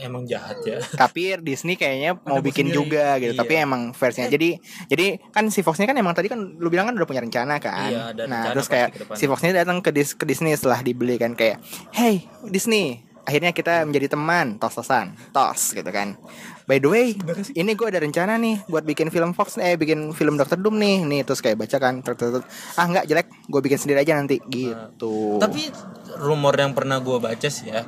[0.00, 2.78] Emang jahat ya tapi Disney kayaknya mau bos bikin sendiri.
[2.78, 3.34] juga gitu.
[3.34, 3.40] Iya.
[3.40, 4.28] Tapi emang versinya.
[4.30, 4.48] Jadi
[4.90, 7.90] jadi kan si Foxnya kan emang tadi kan lu bilang kan udah punya rencana kan.
[7.90, 8.88] Iya, ada nah, rencana terus kayak
[9.18, 11.60] si Foxnya datang ke Dis ke Disney setelah dibeli kan kayak,
[11.94, 16.16] "Hey, Disney, akhirnya kita menjadi teman, tos-tosan, tos gitu kan."
[16.64, 17.12] By the way,
[17.52, 20.56] ini gue ada rencana nih buat bikin film Fox eh bikin film Dr.
[20.56, 21.04] Doom nih.
[21.04, 25.36] Nih terus kayak baca kan, ah nggak jelek, gue bikin sendiri aja nanti gitu.
[25.36, 25.68] tapi
[26.16, 27.84] rumor yang pernah gue baca sih ya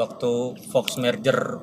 [0.00, 1.60] waktu Fox merger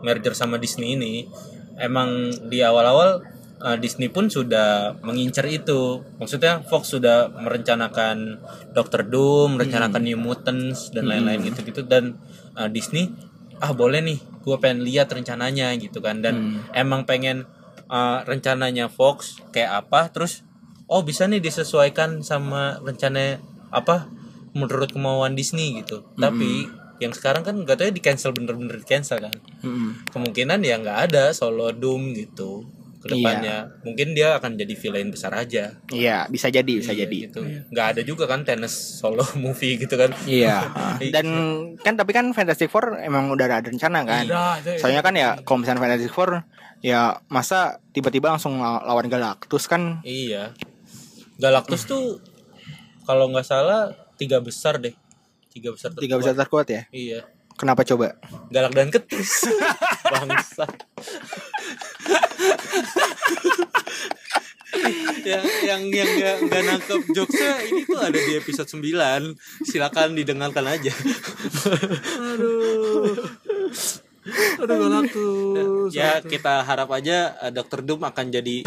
[0.00, 1.28] merger sama Disney ini
[1.76, 3.20] emang di awal-awal
[3.62, 6.02] uh, Disney pun sudah mengincar itu.
[6.18, 8.42] Maksudnya Fox sudah merencanakan
[8.74, 11.86] Doctor Doom merencanakan New Mutants dan lain-lain gitu-gitu.
[11.86, 12.18] Dan
[12.58, 13.14] uh, Disney
[13.62, 16.20] ah boleh nih gue pengen lihat rencananya gitu kan.
[16.20, 17.46] Dan emang pengen
[17.86, 20.42] uh, rencananya Fox kayak apa terus
[20.90, 23.38] oh bisa nih disesuaikan sama rencana
[23.72, 24.10] apa
[24.52, 26.04] menurut kemauan Disney gitu.
[26.18, 29.34] Tapi yang sekarang kan nggak tahu ya di cancel bener-bener di cancel kan.
[29.60, 30.06] Mm-mm.
[30.08, 32.62] kemungkinan ya nggak ada solo Doom gitu.
[32.96, 35.74] Ke depannya mungkin dia akan jadi villain besar aja.
[35.90, 37.16] Iya, bisa jadi, bisa Iya, jadi.
[37.26, 37.42] gitu.
[37.68, 40.14] Nggak ada juga kan tenis solo movie gitu kan.
[40.22, 40.70] Iya.
[41.14, 41.26] Dan
[41.76, 44.22] kan tapi kan Fantastic Four emang udah ada rencana kan.
[44.22, 46.46] Itu- Soalnya kan ya kalau misalnya Fantastic Four
[46.78, 49.98] ya masa tiba-tiba langsung law- lawan Galactus kan?
[50.02, 50.54] Iya.
[51.36, 52.22] Galactus tuh
[53.02, 54.94] kalau nggak salah tiga besar deh
[55.52, 56.20] tiga besar tiga terkuat.
[56.24, 56.82] besar terkuat ya.
[56.90, 57.20] iya
[57.52, 58.16] Kenapa coba?
[58.48, 59.44] galak dan ketus
[60.12, 60.64] bangsa
[65.22, 70.64] yang yang yang nggak nggak nangkep jokesnya ini tuh ada di episode 9 silakan didengarkan
[70.66, 70.92] aja
[72.18, 73.14] aduh
[74.58, 77.84] aduh galactus ya kita harap aja uh, Dr.
[77.84, 78.64] Doom akan jadi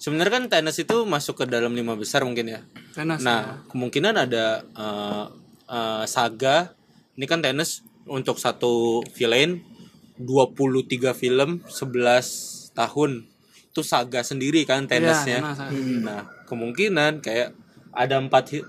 [0.00, 2.60] sebenarnya kan Thanos itu masuk ke dalam lima besar mungkin ya
[2.96, 5.26] Tenas nah kemungkinan ada uh,
[5.70, 6.74] uh, saga
[7.14, 9.62] ini kan Thanos untuk satu villain
[10.18, 13.10] 23 film 11 tahun
[13.70, 15.58] itu saga sendiri kan Iya, Thanos,
[16.02, 17.54] Nah, kemungkinan kayak
[17.90, 18.62] ada empat eh,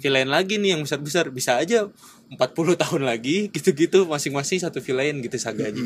[0.00, 1.84] villain lagi nih yang besar-besar bisa aja
[2.32, 2.38] 40
[2.78, 5.80] tahun lagi gitu-gitu masing-masing satu villain gitu saganya.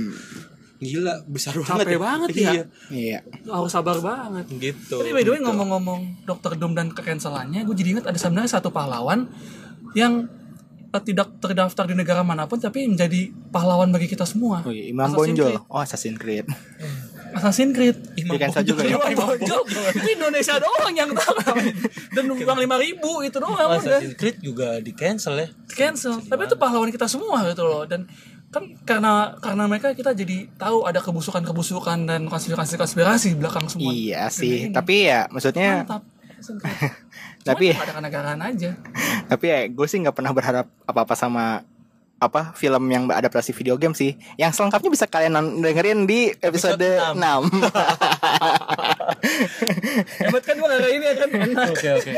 [0.78, 1.86] Gila, besar banget.
[1.86, 2.50] Capek banget ya.
[2.52, 3.18] Iya, Iya.
[3.48, 5.00] harus sabar banget gitu.
[5.00, 8.68] Tapi by the way ngomong-ngomong Dokter Doom dan kecancelannya, gue jadi ingat ada sebenarnya satu
[8.68, 9.30] pahlawan
[9.94, 10.28] yang
[10.92, 14.62] eh, tidak terdaftar di negara mana pun tapi menjadi pahlawan bagi kita semua.
[14.66, 15.50] Oh, iya, Imam Assassin's Bonjol.
[15.50, 15.70] Creed.
[15.70, 16.46] Oh, Assassin's Creed.
[17.38, 17.96] Assassin's Creed.
[18.14, 18.94] Di cancel juga ya.
[18.94, 19.62] Imam Bonjol.
[19.94, 21.36] Itu Indonesia doang yang tahu.
[22.14, 25.48] Dan uang lima ribu itu doang udah Assassin's Creed juga di cancel ya.
[25.74, 26.22] cancel.
[26.22, 27.82] Tapi itu pahlawan kita semua gitu loh.
[27.86, 28.06] Dan
[28.54, 33.90] kan karena karena mereka kita jadi tahu ada kebusukan-kebusukan dan konspirasi-konspirasi di belakang semua.
[33.90, 34.74] Iya sih, ini.
[34.74, 36.06] tapi ya maksudnya mantap.
[37.44, 38.70] Tapi- ada kenegaraan aja.
[39.24, 41.60] tapi ya gue sih nggak pernah berharap apa-apa sama
[42.16, 44.16] apa film yang adaptasi video game sih.
[44.34, 47.52] Yang selengkapnya bisa kalian dengerin di episode, Episode 6.
[50.20, 51.68] Hebat kan gua gara ini kan enak.
[51.70, 52.12] Oke, oke.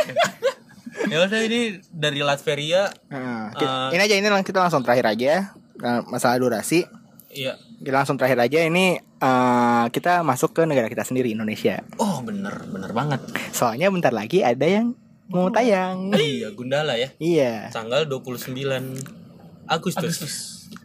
[1.07, 3.89] Ya udah ini dari Latveria Nah, ki- Eh.
[3.93, 6.89] ini aja ini lang- kita langsung terakhir aja Nah, masalah durasi.
[7.29, 7.61] Iya.
[7.77, 11.85] Kita langsung terakhir aja ini eh, kita masuk ke negara kita sendiri Indonesia.
[11.97, 13.21] Oh, bener, bener banget.
[13.51, 14.97] Soalnya bentar lagi ada yang
[15.29, 16.11] mau tayang.
[16.13, 17.11] Iya, Gundala ya.
[17.17, 17.69] Iya.
[17.69, 18.57] Tanggal 29
[19.65, 19.99] Agustus.
[19.99, 20.35] Agustus.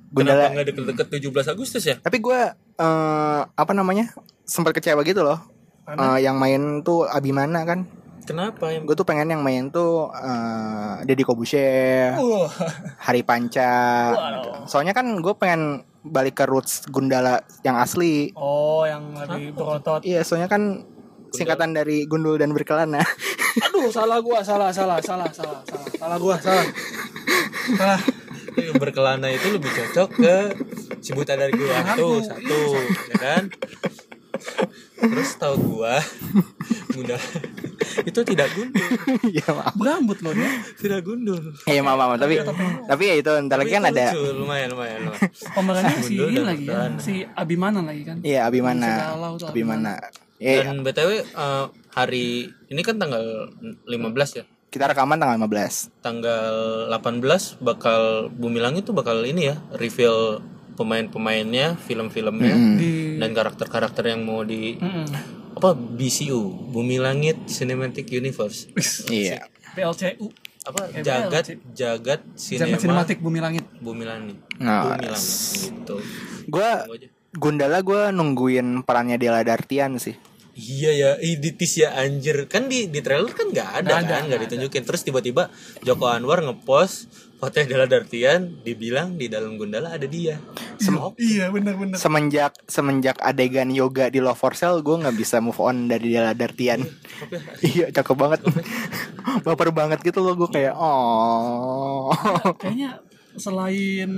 [0.10, 0.48] Gundala.
[0.48, 1.96] Kenapa nggak deket-deket 17 Agustus ya?
[1.98, 2.40] Tapi gue
[2.76, 4.10] eh apa namanya
[4.44, 5.40] sempat kecewa gitu loh.
[5.84, 7.84] Eh, yang main tuh Abimana kan.
[8.22, 12.54] kenapa yang gue tuh pengen yang main tuh eh Deddy Kobusier Wah.
[13.02, 13.74] Hari Panca
[14.14, 14.70] Wow.
[14.70, 20.06] soalnya kan gue pengen balik ke roots Gundala yang asli Oh, yang lagi berotot.
[20.06, 20.86] iya soalnya kan
[21.30, 23.02] singkatan dari gundul dan berkelana
[23.60, 26.66] Aduh, salah gua, salah, salah, salah, salah, salah, salah gua, salah.
[27.74, 28.02] Salah.
[28.52, 30.36] yang berkelana itu lebih cocok ke
[31.00, 32.60] Cibuta dari gua tuh satu
[33.08, 33.44] ya kan
[35.00, 35.98] terus tahu gua
[36.92, 37.16] bunda
[38.04, 38.86] itu tidak gundul
[39.26, 40.52] iya maaf Berambut loh dia.
[40.78, 42.20] tidak gundul iya maaf, maaf.
[42.20, 42.44] tapi
[42.86, 45.32] tapi ya itu ntar lagi kan ada lucu, lumayan lumayan, lumayan.
[45.56, 48.18] Pemerannya si ini lagi ya, si Abimana lagi kan.
[48.22, 49.96] iya Abimana tuh Abimana
[50.42, 53.52] Iya, dan btw eh, hari ini kan tanggal
[53.86, 53.92] 15
[54.34, 54.46] ya?
[54.68, 56.54] Kita rekaman tanggal 15 tanggal
[56.88, 60.40] 18 bakal Bumi Langit tuh bakal ini ya reveal
[60.74, 62.76] pemain-pemainnya film-filmnya Hmm.
[62.76, 65.06] Di dan karakter-karakter yang mau di Mm-mm.
[65.54, 68.72] apa BCU Bumi Langit Cinematic Universe.
[69.08, 69.46] Iya.
[69.72, 70.32] PLCU
[70.62, 73.66] apa Eh, jagat jagat Jangan sinema sinematik bumi langit.
[73.78, 74.38] Bumi Langit.
[74.58, 75.36] Nah, Bumi Langit
[75.68, 75.96] gitu.
[76.48, 76.70] Gue.
[77.32, 80.12] Gundala gue nungguin perannya Della Dartian sih
[80.52, 82.48] Iya ya, ih di tease ya anjir.
[82.52, 84.84] Kan di di trailer kan nggak ada ada, kan, nggak ditunjukin.
[84.84, 85.48] Terus tiba-tiba
[85.82, 87.08] Joko Anwar ngepost
[87.42, 90.38] foto Della Dartian, dibilang di dalam Gundala ada dia.
[90.78, 91.98] Sem- Iya, benar-benar.
[91.98, 96.38] semenjak semenjak adegan yoga di Love for Sale gue nggak bisa move on dari Della
[96.38, 96.86] Dartian.
[97.66, 98.46] Iya cakep banget.
[99.42, 102.12] Baper banget gitu loh gue kayak oh.
[102.62, 103.02] Kayaknya
[103.34, 104.12] selain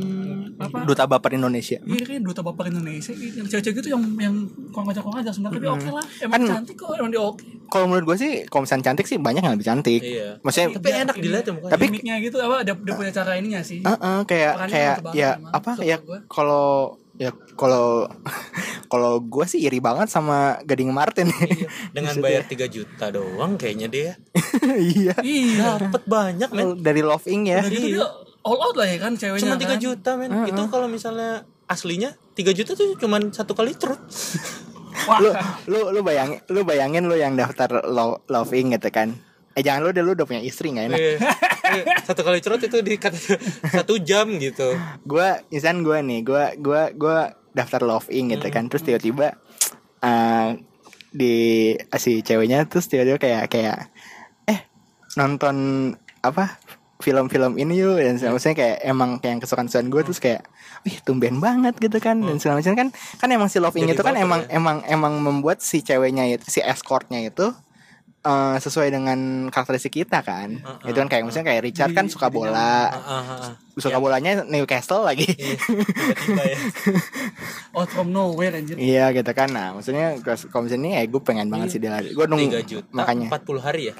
[0.56, 0.84] apa?
[0.84, 3.36] duta baper Indonesia Iya kayak duta bapak Indonesia gitu.
[3.36, 4.36] Yang cewek-cewek gitu yang yang
[4.70, 6.06] kurang ngajak kurang ngajak sebenarnya tapi oke lah.
[6.20, 7.46] Emang Kan- cantik kok, emang dia oke.
[7.66, 10.38] kalau menurut gue sih kalau misalnya cantik sih banyak yang lebih cantik Iya.
[10.40, 11.72] maksudnya Tapi enak dilihat ya mukanya.
[11.72, 13.80] Tapi- Gimiknya gitu apa dia, dia punya cara ininya sih.
[13.80, 15.98] eh, eh, kayak Perannya kayak ya emang, apa ya
[16.28, 16.68] kalau
[17.14, 18.10] ya kalau
[18.88, 21.70] kalau gue sih iri banget sama Gading Martin Iya.
[21.92, 24.12] Dengan bayar 3 juta doang kayaknya dia
[24.94, 25.78] iya Iya.
[25.80, 26.78] dapat banyak men.
[26.80, 28.06] dari Love Inc ya Udah gitu dia
[28.44, 29.78] all out lah ya kan ceweknya Cuma 3 kan.
[29.80, 30.32] juta men.
[30.46, 33.98] Itu kalau misalnya aslinya 3 juta tuh cuman satu kali truk.
[35.04, 35.34] Wah, lu
[35.66, 39.18] lu lu bayangin lu bayangin lu yang daftar Lo- Love Inc gitu kan
[39.52, 41.18] eh jangan lu deh lu udah punya istri nggak enak Iya.
[41.64, 43.18] Iya, satu kali truk itu dikata
[43.82, 44.78] satu jam gitu.
[45.04, 47.18] gue insan gue nih gue gua gua
[47.52, 49.34] daftar Love Inc gitu kan terus tiba-tiba
[50.00, 50.62] eh
[51.10, 51.34] di
[51.96, 53.90] si ceweknya terus tiba-tiba kayak kayak
[54.46, 54.62] eh
[55.16, 55.90] nonton
[56.20, 56.62] apa
[57.04, 58.00] film-film ini yuk.
[58.00, 60.42] Dan segala macamnya kayak emang kayak yang kesukaan-kesukaan gue terus kayak
[60.88, 62.74] wih tumben banget gitu kan dan segala macam.
[62.80, 64.56] Kan kan emang si Love Inc Jadi itu kan emang ya.
[64.56, 67.52] emang emang membuat si ceweknya itu si escortnya itu
[68.24, 70.64] eh, sesuai dengan karakteristik kita kan.
[70.64, 70.88] Uh-uh.
[70.88, 72.88] itu kan kayak misalnya kayak Richard kan suka bola.
[72.88, 73.54] ah, ah, ah.
[73.76, 75.28] suka bolanya Newcastle lagi.
[75.28, 76.58] Iya, tiba-tiba ya.
[77.78, 78.80] out from nowhere anjir.
[78.80, 79.52] Iya gitu kan.
[79.52, 83.28] Nah maksudnya Kalau misalnya eh gue pengen banget sih dia Gue nunggu 3 juta Makanya.
[83.28, 83.96] 40 hari ya?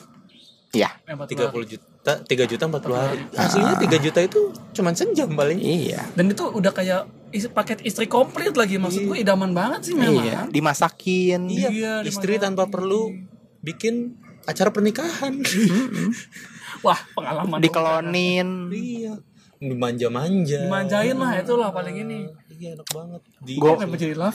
[0.74, 0.90] Iya.
[1.06, 3.24] Empat 30 juta 3 juta 40 hari.
[3.32, 4.40] Aslinya 3 juta itu
[4.74, 5.56] cuman sejam paling.
[5.56, 7.02] Iya Dan itu udah kayak
[7.32, 10.20] is- paket istri komplit lagi maksud gue idaman banget sih memang.
[10.20, 13.08] Iya Dimasakin Iya, Iya, istri tanpa perlu
[13.60, 15.40] bikin acara pernikahan.
[16.84, 17.64] Wah, pengalaman.
[17.64, 19.16] Dikelonin iya.
[19.58, 20.68] Dimanja-manja.
[20.68, 22.28] Dimanjain lah itulah paling ini.
[22.52, 23.22] Iya, enak banget.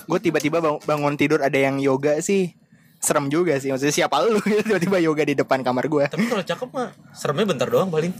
[0.02, 2.56] Gue tiba-tiba bang- bangun tidur Ada yang yoga sih
[2.99, 6.68] Serem juga sih Maksudnya siapa lu Tiba-tiba yoga di depan kamar gue Tapi kalau cakep
[6.74, 8.11] mah seremnya bentar doang paling.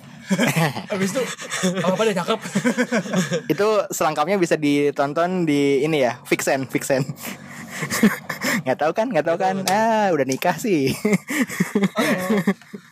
[0.93, 1.23] Habis itu
[1.83, 2.39] apa dia cakep.
[3.53, 7.03] Itu selengkapnya bisa ditonton di Ini ya Vixen Vixen
[8.67, 10.91] nggak tahu kan nggak tahu kan ah udah nikah sih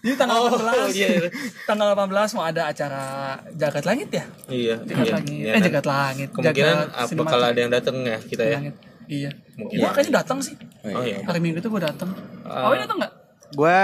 [0.06, 1.26] Jadi tanggal Oh, 18 iya.
[1.66, 4.24] Tanggal 18 mau ada acara Jagat Langit ya?
[4.46, 4.78] Iya.
[4.86, 5.14] Jagat iya.
[5.18, 5.34] Langit.
[5.34, 5.64] Iya, eh nah.
[5.66, 6.28] Jagat Langit.
[6.30, 8.58] Kemungkinan Jagat apa kalau ada yang datang ya kita ya.
[8.62, 8.74] Langit.
[9.06, 9.30] Iya.
[9.56, 9.76] Mungkin.
[9.78, 10.54] Gua kayaknya datang sih.
[10.84, 11.22] Oh iya.
[11.22, 12.10] Hari Minggu itu gua datang.
[12.42, 12.70] Ah.
[12.70, 13.14] Oh, datang enggak?
[13.46, 13.78] gue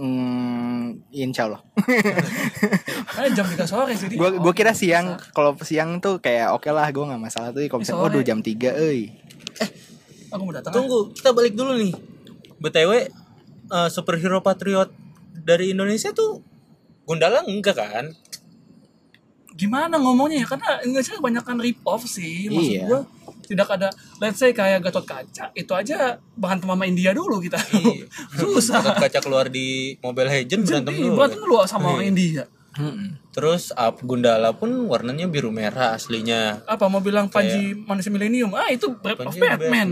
[0.00, 1.60] mm, insya Allah
[3.20, 4.08] Eh jam 3 sore sih.
[4.08, 4.88] gue gue kira bisa.
[4.88, 8.08] siang kalau siang tuh kayak oke lah gue nggak masalah tuh kalau misalnya Sore.
[8.08, 9.12] waduh jam 3 euy
[10.32, 10.72] Aku mau datang.
[10.72, 11.92] Tunggu, kita balik dulu nih.
[12.56, 12.90] BTW
[13.68, 14.88] eh, superhero patriot
[15.44, 16.40] dari Indonesia tuh
[17.04, 18.08] Gundala enggak kan?
[19.52, 20.46] Gimana ngomongnya ya?
[20.48, 22.48] Karena Indonesia kebanyakan rip off sih.
[22.48, 22.84] Maksud Iya.
[22.88, 23.00] gua
[23.52, 23.88] tidak ada
[24.18, 27.60] let's say kayak Gatot Kaca itu aja bahan mama India dulu kita.
[27.76, 28.08] Iya.
[28.40, 28.80] Susah.
[28.80, 31.16] Gatot kaca keluar di Mobile Legends berantem Jadi dulu.
[31.20, 32.48] berantem dulu sama orang India.
[33.36, 36.64] Terus up Gundala pun warnanya biru merah aslinya.
[36.64, 38.56] Apa mau bilang Panji manusia milenium?
[38.56, 39.88] Ah itu Breath of Panji Batman.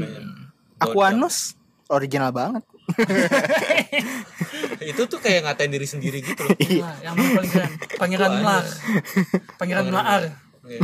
[0.80, 1.52] Aquanus
[1.92, 2.64] original banget
[4.90, 6.56] Itu tuh kayak ngatain diri sendiri gitu loh.
[6.56, 7.70] Wah, yang paling keren?
[8.00, 8.64] Pangeran Wah, Melar.
[9.60, 10.22] Pangeran Melaar.
[10.70, 10.80] Iya.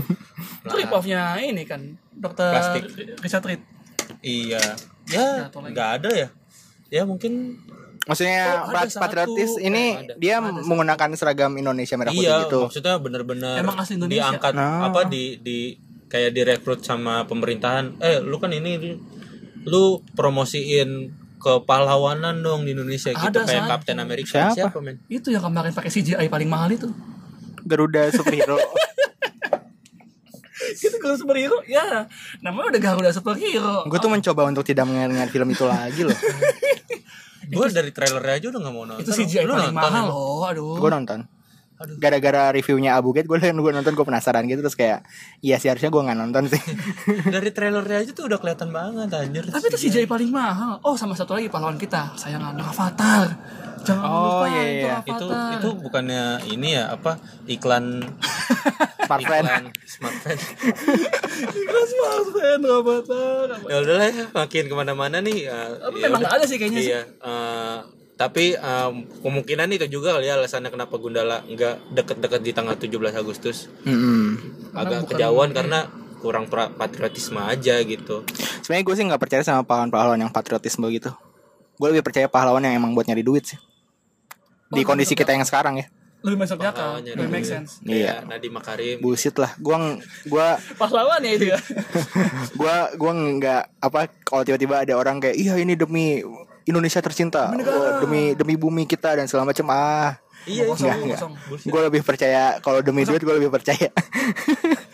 [0.61, 1.81] Itu rip off-nya ini kan.
[2.11, 2.85] Dokter Plastik.
[3.17, 3.63] Richard Reed.
[4.21, 4.63] Iya.
[5.07, 5.71] Ya, lagi.
[5.71, 6.29] nggak ada ya.
[6.89, 7.63] Ya mungkin
[8.03, 9.03] Maksudnya Oh, ada pat- satu.
[9.03, 10.15] patriotis ini Ada.
[10.15, 12.59] dia menggunakan seragam Indonesia merah putih Iya, gitu.
[12.63, 14.31] maksudnya bener-bener Emang asli Indonesia?
[14.31, 14.87] diangkat Nah.
[14.87, 15.75] apa di di
[16.07, 17.99] kayak direkrut sama pemerintahan.
[17.99, 18.79] Eh, lu kan ini
[19.65, 19.83] lu
[20.15, 23.71] promosiin kepahlawanan dong di Indonesia gitu Ada, kayak San.
[23.73, 24.79] Kapten Amerika Siapa?
[24.79, 25.03] men?
[25.07, 26.87] Itu yang kemarin pakai CGI paling mahal itu.
[27.61, 28.55] Garuda superhero.
[30.87, 32.07] Itu kalau superhero ya
[32.39, 33.85] namanya udah Garuda superhero.
[33.85, 36.17] gue tuh mencoba untuk tidak mengingat film itu lagi loh.
[37.47, 39.03] Gue dari trailernya aja udah gak mau nonton.
[39.03, 40.07] itu CGI Lu paling nonton mahal emang?
[40.09, 40.43] loh.
[40.45, 40.75] Aduh.
[40.77, 41.19] gue nonton.
[41.77, 41.97] Aduh.
[41.97, 45.05] Gara-gara reviewnya Abu Gate gue gue nonton gue penasaran gitu terus kayak
[45.39, 46.63] iya sih harusnya gue nggak nonton sih.
[47.35, 49.45] Dari trailernya aja tuh udah kelihatan banget anjir.
[49.45, 50.81] Tapi itu CGI paling mahal.
[50.81, 53.29] Oh, sama satu lagi pahlawan kita, sayangan Avatar.
[53.83, 54.97] Jangan Oh, lupa iya, itu iya.
[54.99, 55.53] itu Avatar.
[55.55, 57.13] itu bukannya ini ya apa
[57.47, 58.03] iklan
[59.07, 59.47] Smartphone.
[59.47, 60.41] iklan smartphone
[61.61, 63.47] Iklan Smartphone Avatar.
[63.63, 66.27] ya udahlah ya makin ke mana-mana nih ya, Tapi ya memang udah.
[66.27, 66.91] nggak ada sih kayaknya sih.
[66.91, 67.79] iya eh,
[68.17, 72.89] tapi em, kemungkinan itu juga kali ya alasannya kenapa Gundala nggak deket-deket di tanggal 17
[73.15, 74.41] Agustus Mm-mm.
[74.73, 75.85] agak bukan- kejauhan karena
[76.17, 78.25] kurang pra- patriotisme aja gitu
[78.59, 81.15] Sebenarnya gue sih nggak percaya sama pahlawan-pahlawan yang patriotisme gitu.
[81.77, 83.61] Gue lebih percaya pahlawan yang emang buat nyari duit sih.
[84.67, 85.87] Di Oh, kondisi kita yang sekarang ya.
[86.19, 87.79] Lebih masuk akal, lebih make sense.
[87.81, 88.19] Iya.
[88.19, 89.55] Kayak Nadiem Makarim Bullshit lah.
[89.57, 91.59] Gua ng- gua Pahlawan ya itu ya.
[92.59, 96.27] gua gua nggak apa kalau tiba-tiba ada orang kayak iya ini demi
[96.67, 97.57] Indonesia tercinta, oh,
[98.01, 100.19] demi demi bumi kita dan segala macam ah.
[100.45, 101.19] iya Kosong, Enggak, enggak.
[101.19, 101.33] kosong.
[101.65, 103.89] Gue lebih percaya kalau demi duit gue lebih percaya.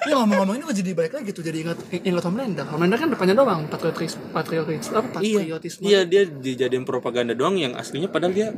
[0.03, 2.66] Ya ngomong-ngomong ini kok jadi balik lagi tuh jadi ingat ingat Homelander.
[2.66, 5.83] Homelander kan depannya doang patriotis patriotis apa iya patriotisme.
[5.83, 8.51] iya dia dijadiin propaganda doang yang aslinya padahal dia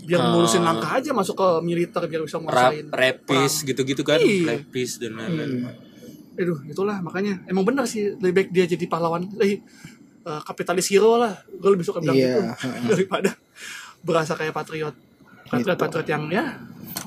[0.00, 2.86] Biar ngurusin langkah aja masuk ke militer biar bisa rap, nguasain.
[2.88, 4.56] rapis gitu-gitu kan Iya.
[4.56, 5.64] rapis dan lain-lain
[6.34, 9.58] Aduh, itulah makanya emang benar sih lebih baik dia jadi pahlawan eh,
[10.24, 11.32] eh, kapitalis hero lah.
[11.48, 13.30] Gue lebih suka bilang Iya, gitu daripada
[14.00, 14.94] berasa kayak patriot.
[15.44, 16.44] Patriot patriot yang ya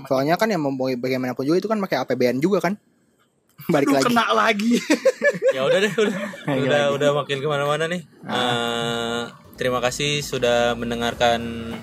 [0.06, 2.78] Soalnya kan yang mau bagaimanapun juga itu kan pakai APBN juga kan.
[3.68, 4.06] Balik Aduh, lagi.
[4.06, 4.74] kena lagi.
[5.56, 6.18] ya udah deh udah
[6.54, 9.22] udah udah makin ke mana-mana nih Eh,
[9.58, 11.74] terima kasih sudah mendengarkan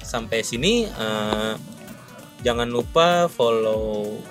[0.00, 1.52] sampai sini Eh,
[2.40, 4.22] jangan lupa follow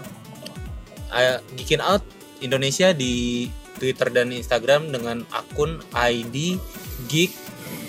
[1.11, 2.05] uh, Geekin Out
[2.39, 3.47] Indonesia di
[3.77, 6.59] Twitter dan Instagram dengan akun ID
[7.07, 7.31] Geek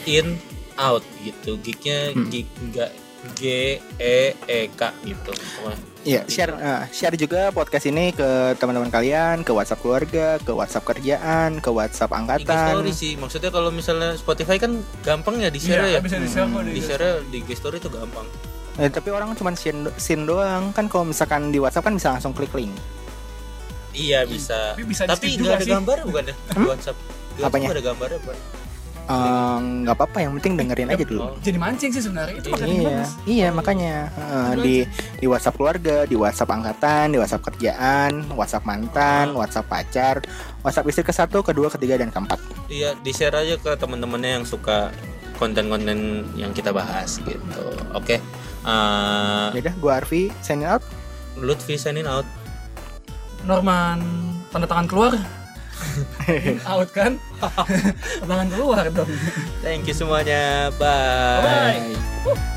[0.06, 0.38] In
[0.76, 1.56] Out gitu.
[1.64, 2.92] Geeknya geek enggak
[3.34, 3.42] G
[3.98, 5.32] E E K gitu.
[6.06, 10.86] Iya, share eh, share juga podcast ini ke teman-teman kalian, ke WhatsApp keluarga, ke WhatsApp
[10.86, 12.78] kerjaan, ke WhatsApp angkatan.
[12.78, 13.18] story sih.
[13.18, 15.98] Maksudnya kalau misalnya Spotify kan gampang ya di share ya?
[15.98, 18.26] bisa di share kok di share di story itu gampang.
[18.78, 20.70] Eh, tapi orang cuma sin, sin doang.
[20.70, 22.70] Kan kalau misalkan di WhatsApp kan bisa langsung klik link.
[23.96, 25.72] Iya bisa Tapi bisa tapi nggak juga ada sih.
[25.72, 27.68] gambar bukan ya di WhatsApp di WhatsApp Apanya?
[27.70, 28.38] ada gambarnya bukan
[29.06, 31.20] Eh, nggak apa-apa, yang penting dengerin aja dulu.
[31.22, 31.38] Oh.
[31.38, 33.10] Jadi mancing sih sebenarnya itu makanya Iya, bagus.
[33.22, 34.76] iya makanya Eh, di
[35.16, 40.26] di WhatsApp keluarga, di WhatsApp angkatan, di WhatsApp kerjaan, WhatsApp mantan, WhatsApp pacar,
[40.60, 42.42] WhatsApp istri ke satu, kedua, ketiga dan keempat.
[42.66, 44.90] iya di share aja ke teman-temannya yang suka
[45.36, 45.98] konten-konten
[46.34, 48.18] yang kita bahas gitu oke
[48.66, 50.82] Eh, Ya udah, gua Arfi, signing out.
[51.38, 52.26] Lutfi signing out
[53.46, 54.02] Norman
[54.50, 55.14] tanda tangan keluar.
[56.70, 57.16] out kan?
[57.38, 59.10] tanda tangan keluar dong.
[59.62, 61.40] thank you semuanya bye.
[61.40, 61.94] Bye.
[62.26, 62.54] Bye.